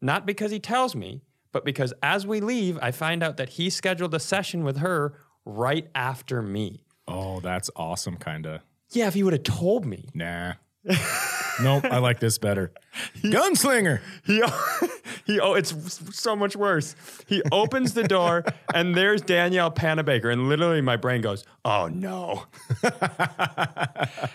[0.00, 1.22] not because he tells me,
[1.52, 5.14] but because as we leave, I find out that he scheduled a session with her
[5.44, 6.84] right after me.
[7.06, 8.62] Oh, that's awesome, kinda.
[8.90, 10.08] Yeah, if he would have told me.
[10.14, 10.54] Nah.
[11.62, 12.72] nope, I like this better.
[13.22, 14.00] Gunslinger.
[14.24, 14.42] He,
[15.26, 15.74] he, oh, it's
[16.16, 16.94] so much worse.
[17.26, 18.44] He opens the door
[18.74, 22.44] and there's Danielle Panabaker, and literally my brain goes, "Oh no!"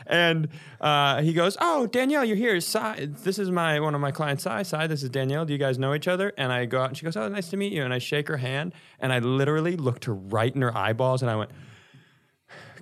[0.08, 0.48] and
[0.82, 2.60] uh, he goes, "Oh, Danielle, you're here.
[2.60, 4.64] Cy, this is my one of my clients, Cy.
[4.64, 5.46] Cy, this is Danielle.
[5.46, 7.50] Do you guys know each other?" And I go out and she goes, "Oh, nice
[7.50, 10.62] to meet you." And I shake her hand, and I literally looked her right in
[10.62, 11.52] her eyeballs, and I went,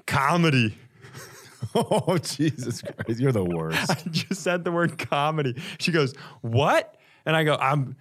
[0.06, 0.78] "Comedy."
[1.76, 3.20] Oh, Jesus Christ.
[3.20, 3.92] You're the worst.
[3.92, 5.56] I just said the word comedy.
[5.80, 6.96] She goes, "What?"
[7.26, 7.96] And I go, "I'm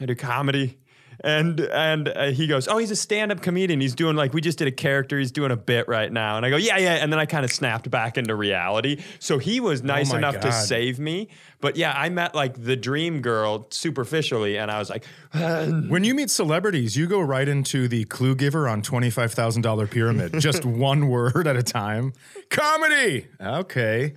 [0.00, 0.79] I do comedy."
[1.22, 3.80] And and uh, he goes, "Oh, he's a stand-up comedian.
[3.80, 5.18] He's doing like we just did a character.
[5.18, 7.44] He's doing a bit right now." And I go, "Yeah, yeah." And then I kind
[7.44, 9.02] of snapped back into reality.
[9.18, 11.28] So he was nice Oh enough to save me.
[11.60, 16.14] But yeah, I met like the dream girl superficially, and I was like, When you
[16.14, 21.46] meet celebrities, you go right into the clue giver on $25,000 pyramid, just one word
[21.46, 22.14] at a time.
[22.48, 23.26] Comedy.
[23.40, 24.16] Okay.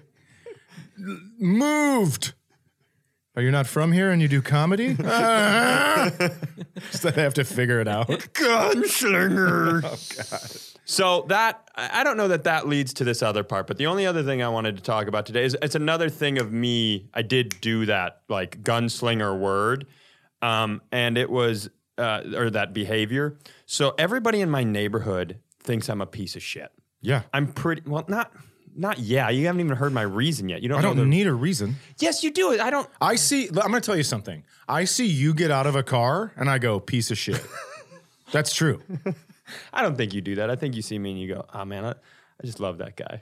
[1.37, 2.33] Moved.
[3.35, 4.95] Are you not from here and you do comedy?
[6.91, 8.07] So they have to figure it out.
[8.07, 9.81] gunslinger.
[9.85, 10.51] oh God.
[10.85, 13.87] So that I I don't know that that leads to this other part, but the
[13.87, 17.09] only other thing I wanted to talk about today is it's another thing of me.
[17.13, 19.85] I did do that like gunslinger word,
[20.41, 23.37] um, and it was uh, or that behavior.
[23.65, 26.71] So everybody in my neighborhood thinks I'm a piece of shit.
[27.01, 27.23] Yeah.
[27.33, 28.31] I'm pretty well, not
[28.75, 29.29] not yeah.
[29.29, 30.61] You haven't even heard my reason yet.
[30.61, 30.79] You don't.
[30.79, 31.75] I don't the, need a reason.
[31.99, 32.59] Yes, you do.
[32.59, 32.89] I don't.
[33.01, 34.43] I see, I'm going to tell you something.
[34.67, 37.43] I see you get out of a car and I go, piece of shit.
[38.31, 38.81] That's true.
[39.73, 40.49] I don't think you do that.
[40.49, 42.95] I think you see me and you go, oh man, I, I just love that
[42.95, 43.21] guy.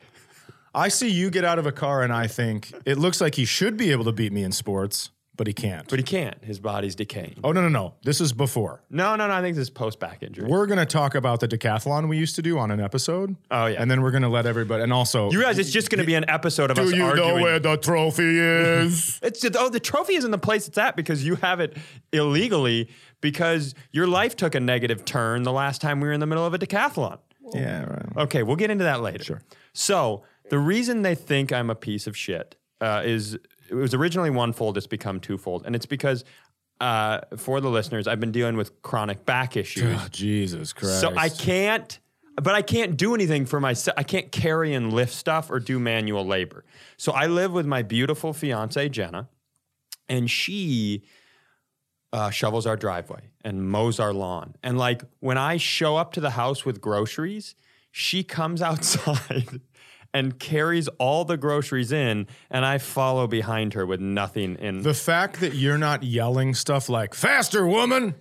[0.74, 3.46] I see you get out of a car and I think it looks like he
[3.46, 5.88] should be able to beat me in sports, but he can't.
[5.88, 6.44] But he can't.
[6.44, 7.40] His body's decaying.
[7.44, 7.94] oh, no, no, no.
[8.04, 8.84] This is before.
[8.90, 9.34] No, no, no.
[9.34, 10.48] I think this is post back injury.
[10.48, 13.36] We're going to talk about the decathlon we used to do on an episode.
[13.50, 13.82] Oh, yeah.
[13.82, 16.06] And then we're going to let everybody, and also, You realize it's just going to
[16.06, 17.38] be an episode of do us you arguing.
[17.38, 19.20] know where the trophy is?
[19.24, 21.78] it's oh, the trophy isn't the place it's at because you have it
[22.12, 22.90] illegally
[23.22, 26.46] because your life took a negative turn the last time we were in the middle
[26.46, 27.20] of a decathlon.
[27.54, 28.06] yeah, right.
[28.18, 29.24] Okay, we'll get into that later.
[29.24, 29.42] Sure.
[29.74, 33.38] So the reason they think I'm a piece of shit uh, is
[33.72, 34.78] it was originally one fold.
[34.78, 36.24] It's become twofold, and it's because
[36.82, 39.98] uh, for the listeners, I've been dealing with chronic back issues.
[39.98, 41.00] Oh, Jesus Christ.
[41.00, 42.00] So I can't,
[42.36, 43.96] but I can't do anything for myself.
[43.98, 46.66] I can't carry and lift stuff or do manual labor.
[46.98, 49.30] So I live with my beautiful fiance, Jenna,
[50.10, 51.04] and she
[52.12, 54.56] uh, shovels our driveway and mows our lawn.
[54.64, 57.56] And like when I show up to the house with groceries,
[57.92, 59.62] she comes outside
[60.14, 64.84] and carries all the groceries in, and I follow behind her with nothing in.
[64.84, 68.16] The fact that you're not yelling stuff like "faster, woman,"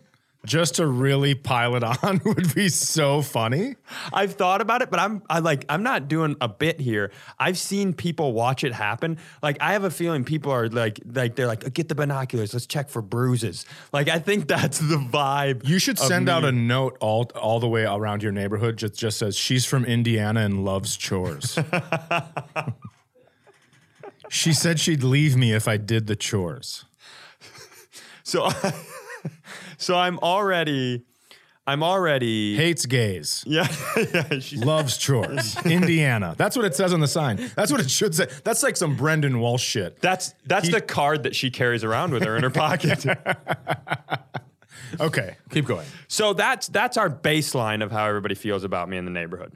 [0.46, 3.76] just to really pile it on would be so funny.
[4.12, 7.12] I've thought about it, but I'm I like I'm not doing a bit here.
[7.38, 9.18] I've seen people watch it happen.
[9.42, 12.66] Like I have a feeling people are like like they're like get the binoculars, let's
[12.66, 13.66] check for bruises.
[13.92, 15.68] Like I think that's the vibe.
[15.68, 18.78] You should send out a note all all the way around your neighborhood.
[18.78, 21.58] Just just says she's from Indiana and loves chores.
[24.30, 26.84] she said she'd leave me if I did the chores.
[28.22, 28.48] so
[29.80, 31.04] so I'm already
[31.66, 33.44] I'm already Hates gays.
[33.46, 33.66] yeah
[34.14, 35.56] yeah Loves chores.
[35.64, 36.34] Indiana.
[36.36, 37.50] That's what it says on the sign.
[37.54, 38.26] That's what it should say.
[38.44, 40.00] That's like some Brendan Walsh shit.
[40.00, 43.04] that's that's the card that she carries around with her in her pocket.
[44.98, 45.86] Okay, keep going.
[46.08, 49.52] So that's that's our baseline of how everybody feels about me in the neighborhood.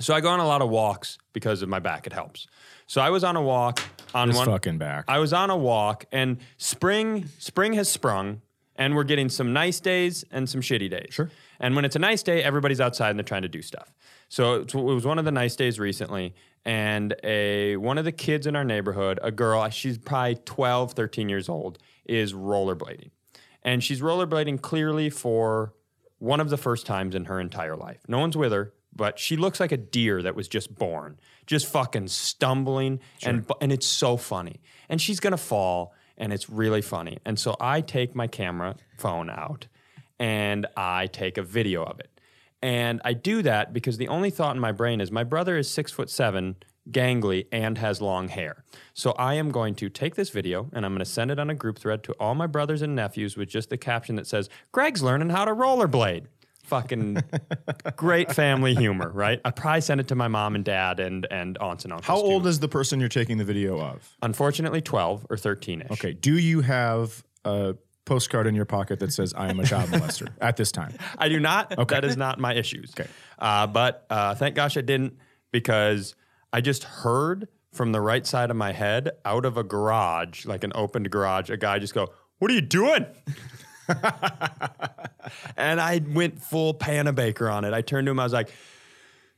[0.00, 2.06] So I go on a lot of walks because of my back.
[2.08, 2.48] It helps.
[2.88, 3.80] So I was on a walk
[4.14, 4.46] on This one.
[4.46, 5.04] fucking back.
[5.06, 8.40] I was on a walk, and spring spring has sprung,
[8.78, 11.08] and we're getting some nice days and some shitty days.
[11.10, 11.28] Sure.
[11.60, 13.92] And when it's a nice day, everybody's outside and they're trying to do stuff.
[14.28, 18.46] So it was one of the nice days recently, and a one of the kids
[18.46, 23.10] in our neighborhood, a girl, she's probably 12, 13 years old, is rollerblading.
[23.62, 25.74] And she's rollerblading clearly for
[26.18, 28.00] one of the first times in her entire life.
[28.06, 31.66] No one's with her, but she looks like a deer that was just born, just
[31.66, 34.60] fucking stumbling, and and it's so funny.
[34.88, 37.18] And she's gonna fall, and it's really funny.
[37.24, 39.66] And so I take my camera phone out,
[40.18, 42.10] and I take a video of it.
[42.60, 45.70] And I do that because the only thought in my brain is my brother is
[45.70, 46.56] six foot seven,
[46.90, 48.64] gangly, and has long hair.
[48.94, 51.50] So I am going to take this video and I'm going to send it on
[51.50, 54.48] a group thread to all my brothers and nephews with just the caption that says,
[54.72, 56.26] Greg's learning how to rollerblade.
[56.68, 57.22] Fucking
[57.96, 59.40] great family humor, right?
[59.44, 62.06] I probably send it to my mom and dad and, and aunts and uncles.
[62.06, 62.26] How too.
[62.26, 64.16] old is the person you're taking the video of?
[64.22, 65.90] Unfortunately, 12 or 13 ish.
[65.92, 66.12] Okay.
[66.12, 70.28] Do you have a postcard in your pocket that says "I am a child molester"
[70.40, 70.94] at this time?
[71.16, 71.78] I do not.
[71.78, 71.94] Okay.
[71.94, 72.92] That is not my issues.
[72.98, 73.08] Okay.
[73.38, 75.16] Uh, but uh, thank gosh I didn't
[75.52, 76.14] because
[76.52, 80.64] I just heard from the right side of my head out of a garage, like
[80.64, 82.08] an opened garage, a guy just go,
[82.38, 83.06] What are you doing?
[85.56, 87.72] and I went full Panabaker on it.
[87.72, 88.50] I turned to him, I was like,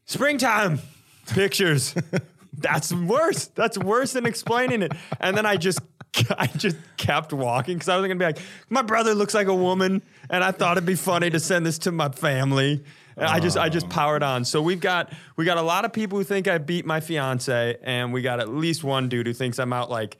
[0.06, 0.80] Springtime
[1.28, 1.94] pictures.
[2.52, 3.46] That's worse.
[3.46, 4.92] That's worse than explaining it.
[5.20, 5.78] And then I just
[6.36, 9.54] I just kept walking because I was gonna be like, my brother looks like a
[9.54, 12.84] woman, and I thought it'd be funny to send this to my family.
[13.16, 13.90] And I just I just oh.
[13.90, 14.44] powered on.
[14.44, 17.78] So we've got we got a lot of people who think I beat my fiance,
[17.82, 20.18] and we got at least one dude who thinks I'm out like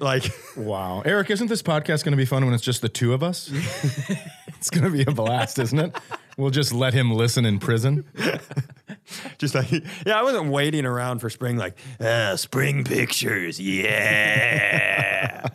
[0.00, 0.24] like
[0.56, 1.02] Wow.
[1.04, 3.50] Eric, isn't this podcast going to be fun when it's just the two of us?
[4.48, 5.96] it's going to be a blast, isn't it?
[6.36, 8.04] We'll just let him listen in prison.
[9.38, 13.60] just like yeah, I wasn't waiting around for spring like uh, spring pictures.
[13.60, 15.46] Yeah.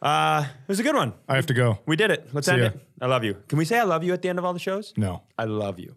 [0.00, 1.12] uh, it was a good one.
[1.28, 1.78] I have to go.
[1.86, 2.28] We did it.
[2.32, 2.66] Let's See end ya.
[2.68, 2.80] it.
[3.00, 3.36] I love you.
[3.48, 4.92] Can we say I love you at the end of all the shows?
[4.96, 5.22] No.
[5.36, 5.96] I love you.